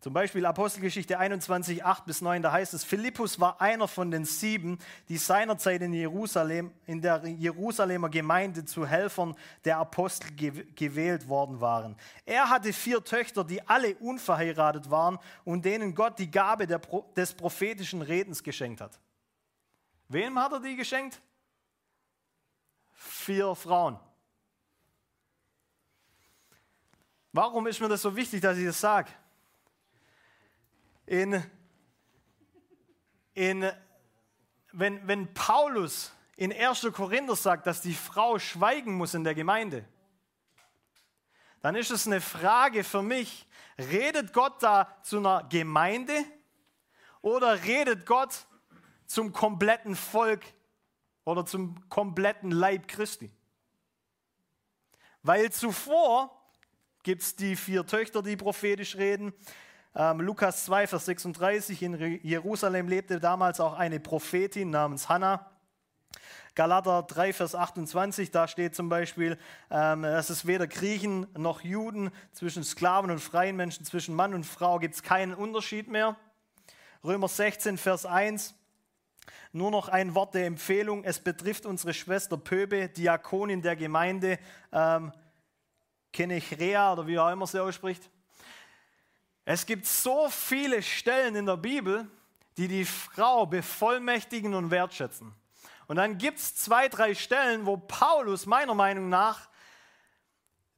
[0.00, 4.24] Zum Beispiel Apostelgeschichte 21, 8 bis 9, da heißt es, Philippus war einer von den
[4.24, 4.78] sieben,
[5.10, 9.36] die seinerzeit in Jerusalem, in der Jerusalemer Gemeinde zu Helfern
[9.66, 10.34] der Apostel
[10.74, 11.96] gewählt worden waren.
[12.24, 17.34] Er hatte vier Töchter, die alle unverheiratet waren und denen Gott die Gabe Pro des
[17.34, 18.98] prophetischen Redens geschenkt hat.
[20.08, 21.20] Wem hat er die geschenkt?
[22.94, 24.00] Vier Frauen.
[27.32, 29.10] Warum ist mir das so wichtig, dass ich das sage?
[31.10, 31.42] In,
[33.34, 33.68] in,
[34.70, 36.86] wenn, wenn Paulus in 1.
[36.92, 39.84] Korinther sagt, dass die Frau schweigen muss in der Gemeinde,
[41.62, 46.14] dann ist es eine Frage für mich, redet Gott da zu einer Gemeinde
[47.22, 48.46] oder redet Gott
[49.04, 50.44] zum kompletten Volk
[51.24, 53.32] oder zum kompletten Leib Christi?
[55.24, 56.40] Weil zuvor
[57.02, 59.34] gibt es die vier Töchter, die prophetisch reden.
[59.94, 65.50] Ähm, Lukas 2, Vers 36, in Jerusalem lebte damals auch eine Prophetin namens Hannah.
[66.54, 69.36] Galater 3, Vers 28, da steht zum Beispiel,
[69.70, 74.44] ähm, dass es weder Griechen noch Juden, zwischen Sklaven und freien Menschen, zwischen Mann und
[74.44, 76.16] Frau gibt es keinen Unterschied mehr.
[77.02, 78.54] Römer 16, Vers 1,
[79.52, 81.02] nur noch ein Wort der Empfehlung.
[81.02, 84.38] Es betrifft unsere Schwester Pöbe, Diakonin der Gemeinde,
[84.72, 85.12] ähm,
[86.12, 88.08] Kenechrea oder wie auch immer sie ausspricht.
[89.52, 92.08] Es gibt so viele Stellen in der Bibel,
[92.56, 95.34] die die Frau bevollmächtigen und wertschätzen.
[95.88, 99.48] Und dann gibt es zwei, drei Stellen, wo Paulus meiner Meinung nach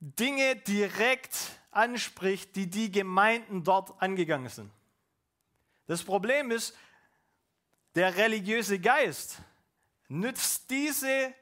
[0.00, 1.36] Dinge direkt
[1.70, 4.70] anspricht, die die Gemeinden dort angegangen sind.
[5.86, 6.74] Das Problem ist,
[7.94, 9.36] der religiöse Geist
[10.08, 11.34] nützt diese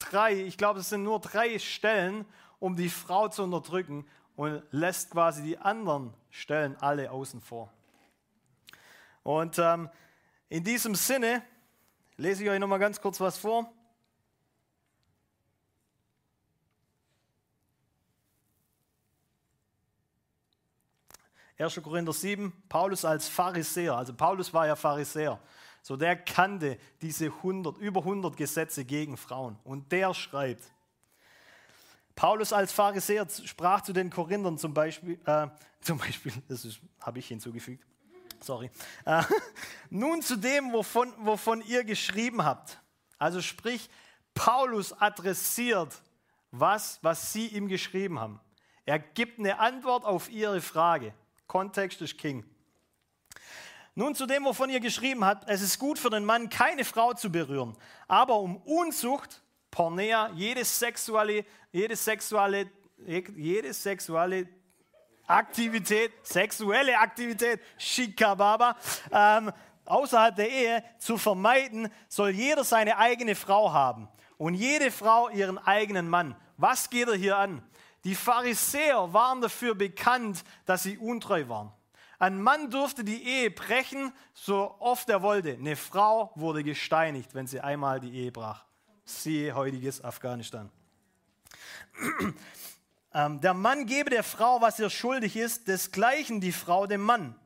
[0.00, 2.26] drei, ich glaube, es sind nur drei Stellen,
[2.58, 4.04] um die Frau zu unterdrücken
[4.36, 7.72] und lässt quasi die anderen Stellen alle außen vor.
[9.22, 9.88] Und ähm,
[10.48, 11.42] in diesem Sinne
[12.16, 13.72] lese ich euch noch mal ganz kurz was vor.
[21.62, 21.80] 1.
[21.82, 25.38] Korinther 7, Paulus als Pharisäer, also Paulus war ja Pharisäer,
[25.80, 30.64] so der kannte diese 100, über 100 Gesetze gegen Frauen und der schreibt,
[32.14, 35.48] Paulus als Pharisäer sprach zu den Korinthern zum Beispiel, äh,
[35.80, 36.66] zum Beispiel, das
[37.00, 37.84] habe ich hinzugefügt,
[38.40, 38.70] sorry,
[39.04, 39.22] äh,
[39.90, 42.80] nun zu dem, wovon, wovon ihr geschrieben habt.
[43.18, 43.88] Also sprich,
[44.34, 46.02] Paulus adressiert
[46.52, 48.40] was, was sie ihm geschrieben haben.
[48.84, 51.14] Er gibt eine Antwort auf ihre Frage.
[51.46, 52.44] Kontext ist King.
[53.94, 57.12] Nun zu dem, wovon ihr geschrieben habt, es ist gut für den Mann, keine Frau
[57.12, 57.76] zu berühren,
[58.08, 59.41] aber um Unzucht,
[59.72, 62.70] Pornea, jede sexuelle, jede sexuelle,
[63.06, 64.46] jede sexuelle
[65.26, 68.76] Aktivität, sexuelle Aktivität, Shikababa,
[69.10, 69.50] ähm,
[69.86, 75.56] außerhalb der Ehe zu vermeiden, soll jeder seine eigene Frau haben und jede Frau ihren
[75.58, 76.36] eigenen Mann.
[76.58, 77.62] Was geht er hier an?
[78.04, 81.72] Die Pharisäer waren dafür bekannt, dass sie untreu waren.
[82.18, 85.54] Ein Mann durfte die Ehe brechen, so oft er wollte.
[85.54, 88.66] Eine Frau wurde gesteinigt, wenn sie einmal die Ehe brach.
[89.04, 90.70] Siehe heutiges Afghanistan.
[93.14, 97.38] Ähm, der Mann gebe der Frau, was ihr schuldig ist, desgleichen die Frau dem Mann.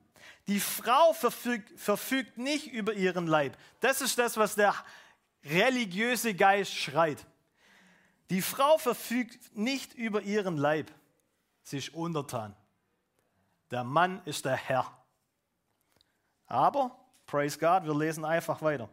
[0.46, 3.57] Die Frau verfügt, verfügt nicht über ihren Leib.
[3.80, 4.74] Das ist das, was der
[5.44, 7.26] religiöse Geist schreit.
[8.30, 10.90] Die Frau verfügt nicht über ihren Leib.
[11.62, 12.54] Sie ist untertan.
[13.70, 14.86] Der Mann ist der Herr.
[16.46, 16.96] Aber,
[17.26, 18.88] praise God, wir lesen einfach weiter.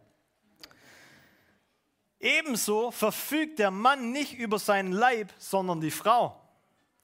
[2.23, 6.39] Ebenso verfügt der Mann nicht über seinen Leib, sondern die Frau.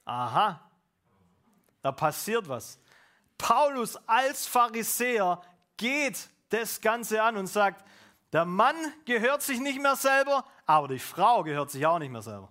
[0.06, 0.58] Aha,
[1.82, 2.78] da passiert was.
[3.36, 5.42] Paulus als Pharisäer
[5.76, 7.84] geht das Ganze an und sagt,
[8.32, 12.22] der Mann gehört sich nicht mehr selber, aber die Frau gehört sich auch nicht mehr
[12.22, 12.50] selber.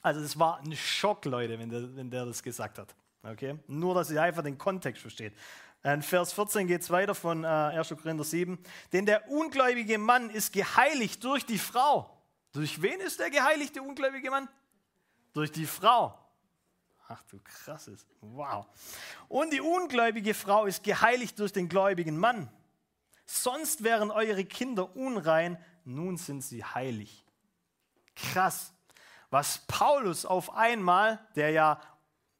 [0.00, 2.94] Also das war ein Schock, Leute, wenn der, wenn der das gesagt hat.
[3.22, 3.58] Okay?
[3.66, 5.34] Nur, dass ihr einfach den Kontext versteht.
[5.82, 7.88] In Vers 14 geht es weiter von äh, 1.
[7.90, 8.58] Korinther 7.
[8.92, 12.22] Denn der ungläubige Mann ist geheiligt durch die Frau.
[12.52, 14.48] Durch wen ist der geheiligte ungläubige Mann?
[15.32, 16.18] Durch die Frau.
[17.08, 18.06] Ach du krasses.
[18.20, 18.66] Wow.
[19.28, 22.50] Und die ungläubige Frau ist geheiligt durch den gläubigen Mann.
[23.24, 27.24] Sonst wären eure Kinder unrein, nun sind sie heilig.
[28.14, 28.72] Krass.
[29.30, 31.80] Was Paulus auf einmal, der ja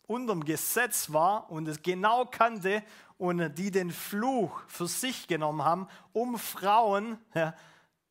[0.06, 2.82] unterm Gesetz war und es genau kannte
[3.20, 7.54] und die den Fluch für sich genommen haben, um Frauen ja,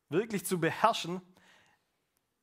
[0.08, 1.20] wirklich zu beherrschen,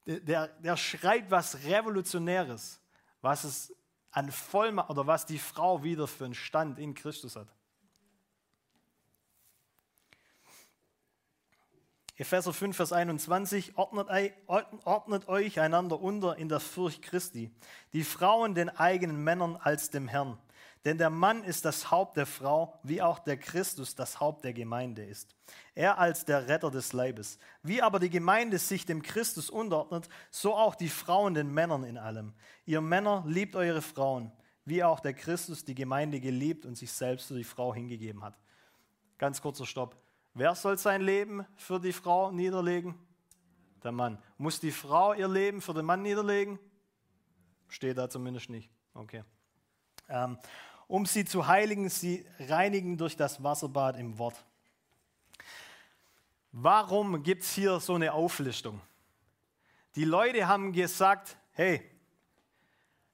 [0.05, 2.82] der, der schreibt was Revolutionäres,
[3.22, 3.74] was es
[4.11, 7.47] an Vollmacht oder was die Frau wieder für einen Stand in Christus hat.
[12.18, 14.09] Epheser 5, Vers 21, ordnet,
[14.47, 17.49] ordnet, euch einander unter in der Furcht Christi,
[17.93, 20.38] die Frauen den eigenen Männern als dem Herrn.
[20.88, 24.54] Denn der Mann ist das Haupt der Frau, wie auch der Christus das Haupt der
[24.54, 25.36] Gemeinde ist.
[25.76, 27.40] Er als der Retter des Leibes.
[27.62, 31.98] Wie aber die Gemeinde sich dem Christus unterordnet, so auch die Frauen den Männern in
[31.98, 32.34] allem.
[32.66, 34.32] Ihr Männer liebt eure Frauen,
[34.64, 38.40] wie auch der Christus die Gemeinde geliebt und sich selbst für die Frau hingegeben hat.
[39.18, 39.98] Ganz kurzer Stopp.
[40.36, 42.96] Wer soll sein Leben für die Frau niederlegen?
[43.84, 44.24] Der Mann.
[44.38, 46.58] Muss die Frau ihr Leben für den Mann niederlegen?
[47.68, 48.72] Steht da zumindest nicht.
[48.94, 49.26] Okay.
[50.10, 50.38] Ähm,
[50.88, 54.44] um sie zu heiligen, sie reinigen durch das Wasserbad im Wort.
[56.52, 58.82] Warum gibt es hier so eine Auflistung?
[59.96, 61.84] Die Leute haben gesagt, hey,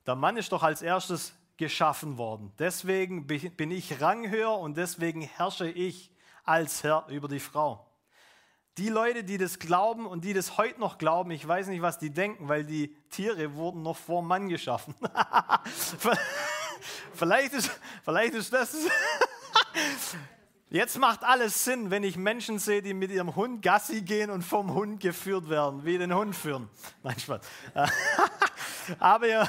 [0.05, 2.51] der Mann ist doch als erstes geschaffen worden.
[2.59, 6.11] Deswegen bin ich ranghöher und deswegen herrsche ich
[6.43, 7.85] als Herr über die Frau.
[8.77, 11.99] Die Leute, die das glauben und die das heute noch glauben, ich weiß nicht, was
[11.99, 14.95] die denken, weil die Tiere wurden noch vor Mann geschaffen.
[17.13, 17.71] vielleicht, ist,
[18.03, 18.75] vielleicht ist das.
[20.69, 24.41] Jetzt macht alles Sinn, wenn ich Menschen sehe, die mit ihrem Hund Gassi gehen und
[24.41, 26.67] vom Hund geführt werden, wie den Hund führen.
[27.03, 27.41] Nein, Spaß.
[28.99, 29.47] Aber,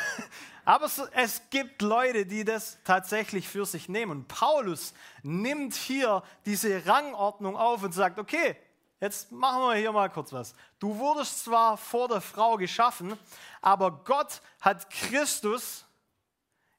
[0.65, 4.27] aber es gibt Leute, die das tatsächlich für sich nehmen.
[4.29, 8.57] Paulus nimmt hier diese Rangordnung auf und sagt, okay,
[9.01, 10.55] Jetzt machen wir hier mal kurz was.
[10.79, 13.19] Du wurdest zwar vor der Frau geschaffen,
[13.61, 15.85] aber Gott hat Christus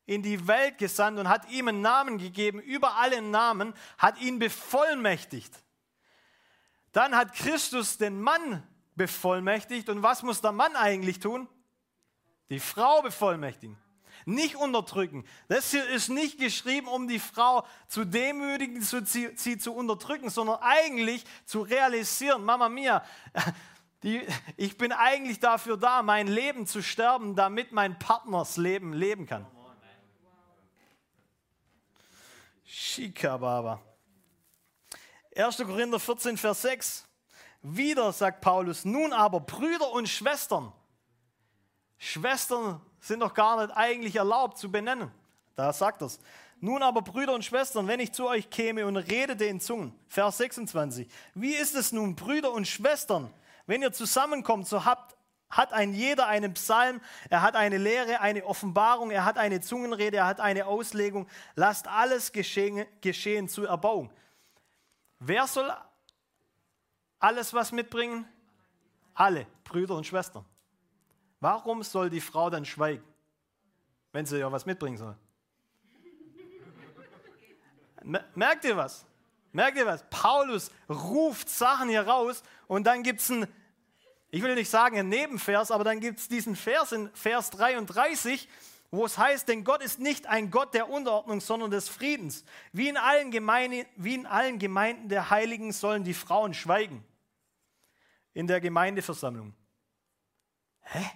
[0.06, 4.40] in die Welt gesandt und hat ihm einen Namen gegeben, über alle Namen, hat ihn
[4.40, 5.54] bevollmächtigt.
[6.92, 8.64] Dann hat Christus den Mann
[8.96, 9.90] bevollmächtigt.
[9.90, 11.48] Und was muss der Mann eigentlich tun?
[12.50, 13.78] Die Frau bevollmächtigen.
[14.26, 15.26] Nicht unterdrücken.
[15.48, 20.60] Das hier ist nicht geschrieben, um die Frau zu demütigen, sie, sie zu unterdrücken, sondern
[20.62, 23.04] eigentlich zu realisieren, Mama Mia,
[24.04, 24.22] die,
[24.56, 29.46] ich bin eigentlich dafür da, mein Leben zu sterben, damit mein Partners Leben leben kann.
[32.66, 33.80] Shikababa.
[35.36, 35.58] 1.
[35.58, 37.08] Korinther 14, Vers 6.
[37.62, 40.72] Wieder sagt Paulus, nun aber Brüder und Schwestern.
[41.98, 45.12] Schwestern sind doch gar nicht eigentlich erlaubt zu benennen.
[45.56, 46.20] Da sagt er es.
[46.60, 49.94] Nun aber Brüder und Schwestern, wenn ich zu euch käme und redete in Zungen.
[50.08, 51.08] Vers 26.
[51.34, 53.34] Wie ist es nun, Brüder und Schwestern,
[53.68, 55.15] wenn ihr zusammenkommt, so habt,
[55.56, 57.00] hat ein jeder einen Psalm,
[57.30, 61.28] er hat eine Lehre, eine Offenbarung, er hat eine Zungenrede, er hat eine Auslegung.
[61.56, 64.12] Lasst alles geschehen, geschehen zur Erbauung.
[65.20, 65.74] Wer soll
[67.20, 68.28] alles was mitbringen?
[69.14, 70.44] Alle Brüder und Schwestern.
[71.40, 73.04] Warum soll die Frau dann schweigen,
[74.12, 75.16] wenn sie ja was mitbringen soll?
[78.36, 79.06] Merkt ihr was?
[79.52, 80.04] Merkt ihr was?
[80.10, 83.48] Paulus ruft Sachen hier raus und dann gibt es einen,
[84.36, 88.50] ich will nicht sagen einen Nebenvers, aber dann gibt es diesen Vers in Vers 33,
[88.92, 92.44] wo es heißt, denn Gott ist nicht ein Gott der Unterordnung, sondern des Friedens.
[92.74, 97.02] Wie in allen, Gemeinde, wie in allen Gemeinden der Heiligen sollen die Frauen schweigen
[98.34, 99.54] in der Gemeindeversammlung.
[100.82, 101.12] Hä?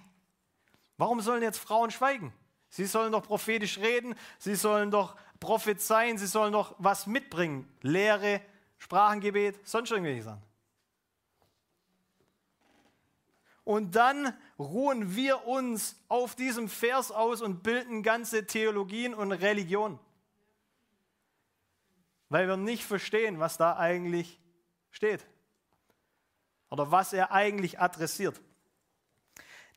[0.96, 2.32] Warum sollen jetzt Frauen schweigen?
[2.70, 7.70] Sie sollen doch prophetisch reden, sie sollen doch prophezeien, sie sollen doch was mitbringen.
[7.82, 8.40] Lehre,
[8.78, 10.49] Sprachengebet, sonst irgendwelche Sachen.
[13.70, 20.00] Und dann ruhen wir uns auf diesem Vers aus und bilden ganze Theologien und Religionen.
[22.30, 24.40] Weil wir nicht verstehen, was da eigentlich
[24.90, 25.24] steht.
[26.68, 28.40] Oder was er eigentlich adressiert.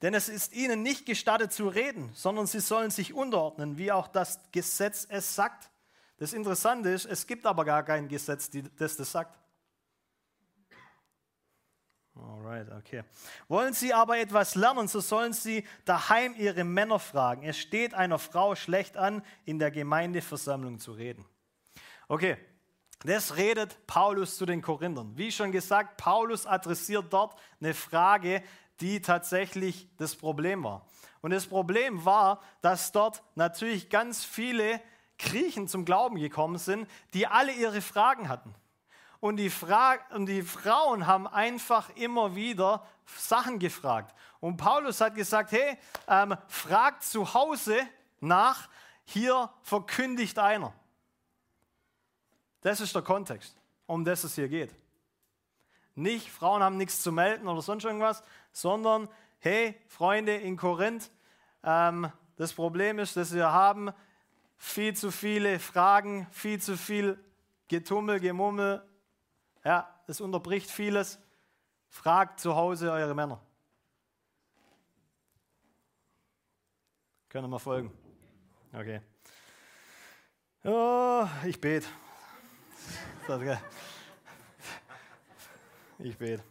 [0.02, 4.08] Denn es ist ihnen nicht gestattet zu reden, sondern sie sollen sich unterordnen, wie auch
[4.08, 5.70] das Gesetz es sagt.
[6.18, 9.43] Das Interessante ist, es gibt aber gar kein Gesetz, das das sagt.
[12.24, 13.04] Alright, okay.
[13.50, 17.44] Wollen Sie aber etwas lernen, so sollen Sie daheim Ihre Männer fragen.
[17.44, 21.26] Es steht einer Frau schlecht an, in der Gemeindeversammlung zu reden.
[22.08, 22.38] Okay,
[23.04, 25.18] das redet Paulus zu den Korinthern.
[25.18, 28.42] Wie schon gesagt, Paulus adressiert dort eine Frage,
[28.80, 30.86] die tatsächlich das Problem war.
[31.22, 34.80] Und das Problem war, dass dort natürlich ganz viele
[35.18, 38.56] Griechen zum Glauben gekommen sind, die alle ihre Fragen hatten.
[39.24, 44.14] Und die, Fra und die Frauen haben einfach immer wieder Sachen gefragt.
[44.42, 45.78] Und Paulus hat gesagt, hey,
[46.10, 47.78] ähm, fragt zu Hause
[48.20, 48.68] nach,
[49.06, 50.74] hier verkündigt einer.
[52.60, 53.56] Das ist der Kontext,
[53.86, 54.76] um das es hier geht.
[55.96, 59.08] Nicht, Frauen haben nichts zu melden oder sonst irgendwas, sondern
[59.40, 61.10] hey, Freunde in Korinth,
[61.64, 63.94] ähm, das Problem ist, dass wir haben
[64.58, 67.18] viel zu viele Fragen, viel zu viel
[67.70, 68.86] Getummel, Gemummel.
[69.64, 71.20] Ja, es unterbricht vieles.
[71.90, 73.40] Fragt zu Hause eure Männer.
[77.30, 77.92] Können wir folgen?
[78.72, 79.02] Okay.
[80.64, 81.88] Oh, ich bete.
[86.00, 86.44] Ich bete.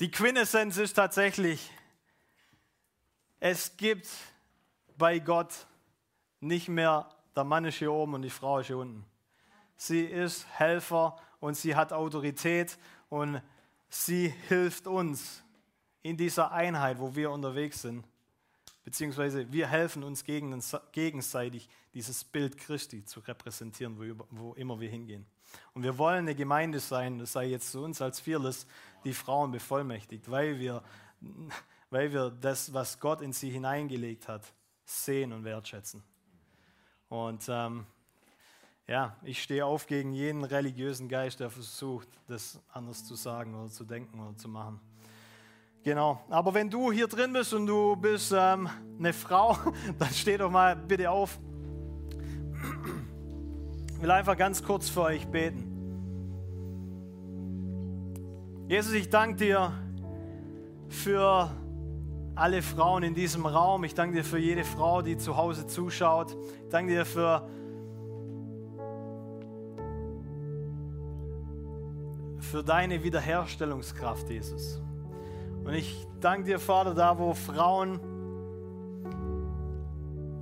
[0.00, 1.70] Die Quintessenz ist tatsächlich,
[3.38, 4.08] es gibt
[4.96, 5.66] bei Gott
[6.40, 9.04] nicht mehr, der Mann ist hier oben und die Frau ist hier unten.
[9.76, 12.78] Sie ist Helfer und sie hat Autorität
[13.08, 13.40] und
[13.88, 15.42] sie hilft uns
[16.02, 18.04] in dieser Einheit, wo wir unterwegs sind.
[18.84, 23.96] Beziehungsweise wir helfen uns gegenseitig, dieses Bild Christi zu repräsentieren,
[24.30, 25.26] wo immer wir hingehen.
[25.74, 28.66] Und wir wollen eine Gemeinde sein, das sei jetzt zu uns als Fearless,
[29.04, 30.82] die Frauen bevollmächtigt, weil wir,
[31.90, 34.42] weil wir das, was Gott in sie hineingelegt hat,
[34.84, 36.02] sehen und wertschätzen.
[37.10, 37.84] Und ähm,
[38.86, 43.68] ja, ich stehe auf gegen jeden religiösen Geist, der versucht, das anders zu sagen oder
[43.68, 44.80] zu denken oder zu machen.
[45.82, 49.58] Genau, aber wenn du hier drin bist und du bist ähm, eine Frau,
[49.98, 51.38] dann steh doch mal bitte auf.
[53.94, 55.66] Ich will einfach ganz kurz für euch beten.
[58.68, 59.72] Jesus, ich danke dir
[60.88, 61.50] für
[62.34, 63.84] alle Frauen in diesem Raum.
[63.84, 66.36] Ich danke dir für jede Frau, die zu Hause zuschaut.
[66.64, 67.48] Ich danke dir für
[72.50, 74.80] für deine Wiederherstellungskraft, Jesus.
[75.64, 78.00] Und ich danke dir, Vater, da wo Frauen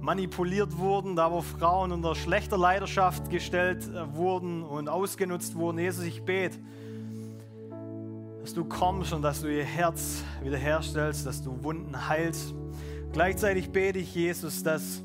[0.00, 5.78] manipuliert wurden, da wo Frauen unter schlechter Leidenschaft gestellt äh, wurden und ausgenutzt wurden.
[5.78, 6.58] Jesus, ich bete,
[8.48, 12.54] dass du kommst und dass du ihr Herz wiederherstellst, dass du Wunden heilst.
[13.12, 15.04] Gleichzeitig bete ich, Jesus, dass,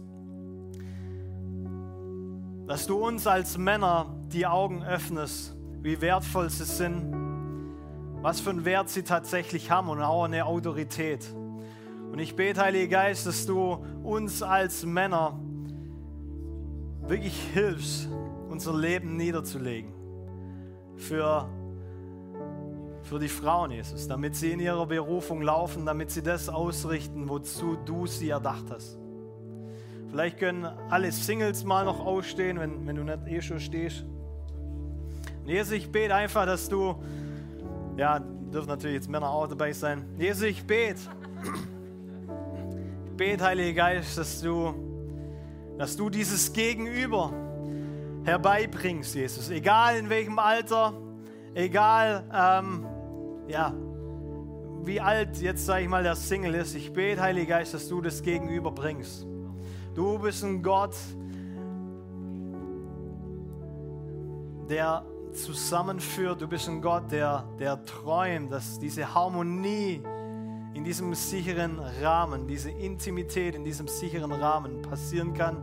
[2.66, 7.14] dass du uns als Männer die Augen öffnest, wie wertvoll sie sind,
[8.22, 11.30] was für einen Wert sie tatsächlich haben und auch eine Autorität.
[12.14, 15.38] Und ich bete, Heiliger Geist, dass du uns als Männer
[17.02, 18.08] wirklich hilfst,
[18.48, 19.92] unser Leben niederzulegen.
[20.96, 21.50] Für,
[23.04, 27.78] für die Frauen, Jesus, damit sie in ihrer Berufung laufen, damit sie das ausrichten, wozu
[27.86, 28.98] du sie erdacht hast.
[30.10, 34.06] Vielleicht können alle Singles mal noch ausstehen, wenn, wenn du nicht eh schon stehst.
[35.42, 36.96] Und Jesus, ich bete einfach, dass du,
[37.98, 40.06] ja, dürfen natürlich jetzt Männer auch dabei sein.
[40.18, 41.02] Jesus, ich bete,
[43.18, 44.74] bete, Heiliger Geist, dass du,
[45.78, 47.34] dass du dieses Gegenüber
[48.24, 49.50] herbeibringst, Jesus.
[49.50, 50.94] Egal in welchem Alter,
[51.56, 52.86] egal ähm,
[53.48, 53.74] ja,
[54.86, 56.76] wie alt jetzt, sage ich mal, der Single ist.
[56.76, 59.26] Ich bete, Heiliger Geist, dass du das Gegenüber bringst.
[59.96, 60.96] Du bist ein Gott,
[64.70, 66.42] der zusammenführt.
[66.42, 70.02] Du bist ein Gott, der, der träumt, dass diese Harmonie
[70.74, 75.58] in diesem sicheren Rahmen, diese Intimität in diesem sicheren Rahmen passieren kann.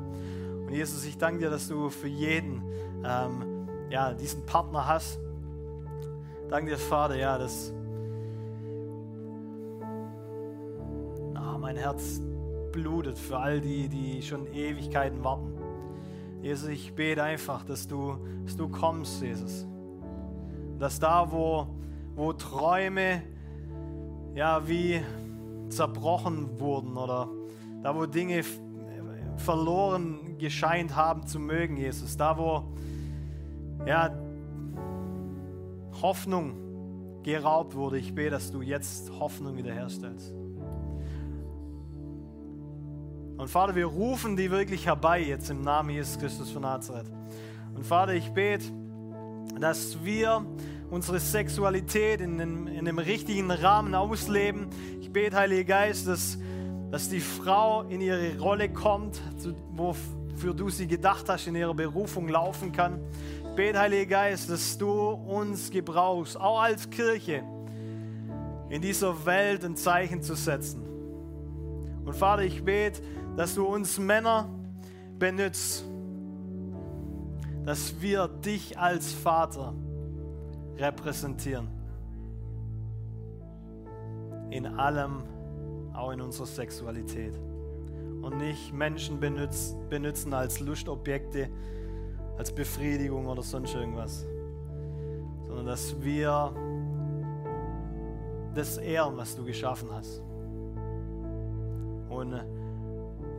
[0.66, 2.62] Und Jesus, ich danke dir, dass du für jeden
[3.05, 5.18] ähm, ja, diesen Partner hast.
[6.51, 7.72] Danke dir, Vater, ja, dass
[11.36, 12.20] oh, mein Herz
[12.72, 15.53] blutet für all die, die schon Ewigkeiten warten.
[16.42, 19.64] Jesus, ich bete einfach, dass du, dass du kommst, Jesus.
[20.80, 21.68] Dass da, wo,
[22.16, 23.22] wo Träume
[24.34, 25.01] ja, wie
[25.68, 27.28] zerbrochen wurden oder
[27.84, 28.42] da, wo Dinge
[29.36, 32.16] verloren gescheint haben zu mögen, Jesus.
[32.16, 32.64] Da, wo
[33.86, 34.11] ja,
[36.03, 37.98] Hoffnung geraubt wurde.
[37.98, 40.32] Ich bete, dass du jetzt Hoffnung wiederherstellst.
[43.36, 47.11] Und Vater, wir rufen die wirklich herbei jetzt im Namen Jesus Christus von Nazareth.
[47.74, 48.66] Und Vater, ich bete,
[49.59, 50.44] dass wir
[50.90, 54.68] unsere Sexualität in dem, in dem richtigen Rahmen ausleben.
[55.01, 56.36] Ich bete, Heiliger Geist, dass,
[56.90, 59.22] dass die Frau in ihre Rolle kommt,
[59.72, 63.01] wofür du sie gedacht hast, in ihrer Berufung laufen kann.
[63.61, 67.42] Bete, Heiliger Geist, dass du uns gebrauchst, auch als Kirche,
[68.70, 70.82] in dieser Welt ein Zeichen zu setzen.
[72.02, 73.02] Und Vater, ich bete,
[73.36, 74.48] dass du uns Männer
[75.18, 75.84] benutzt,
[77.66, 79.74] dass wir dich als Vater
[80.78, 81.68] repräsentieren.
[84.48, 85.22] In allem,
[85.92, 87.38] auch in unserer Sexualität.
[88.22, 91.50] Und nicht Menschen benutzen als Lustobjekte,
[92.41, 94.24] als Befriedigung oder sonst irgendwas.
[95.47, 96.55] Sondern dass wir
[98.55, 100.22] das ehren, was du geschaffen hast.
[102.09, 102.41] Und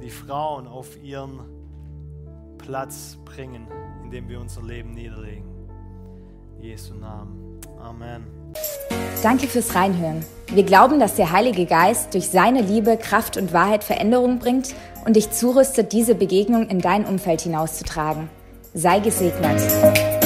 [0.03, 1.39] die Frauen auf ihren
[2.59, 3.67] Platz bringen,
[4.03, 5.49] indem wir unser Leben niederlegen.
[6.59, 7.59] Jesu Namen.
[7.79, 8.27] Amen.
[9.23, 10.23] Danke fürs Reinhören.
[10.51, 14.75] Wir glauben, dass der Heilige Geist durch seine Liebe, Kraft und Wahrheit Veränderung bringt
[15.05, 18.29] und dich zurüstet, diese Begegnung in dein Umfeld hinauszutragen.
[18.73, 20.20] Sei gesegnet.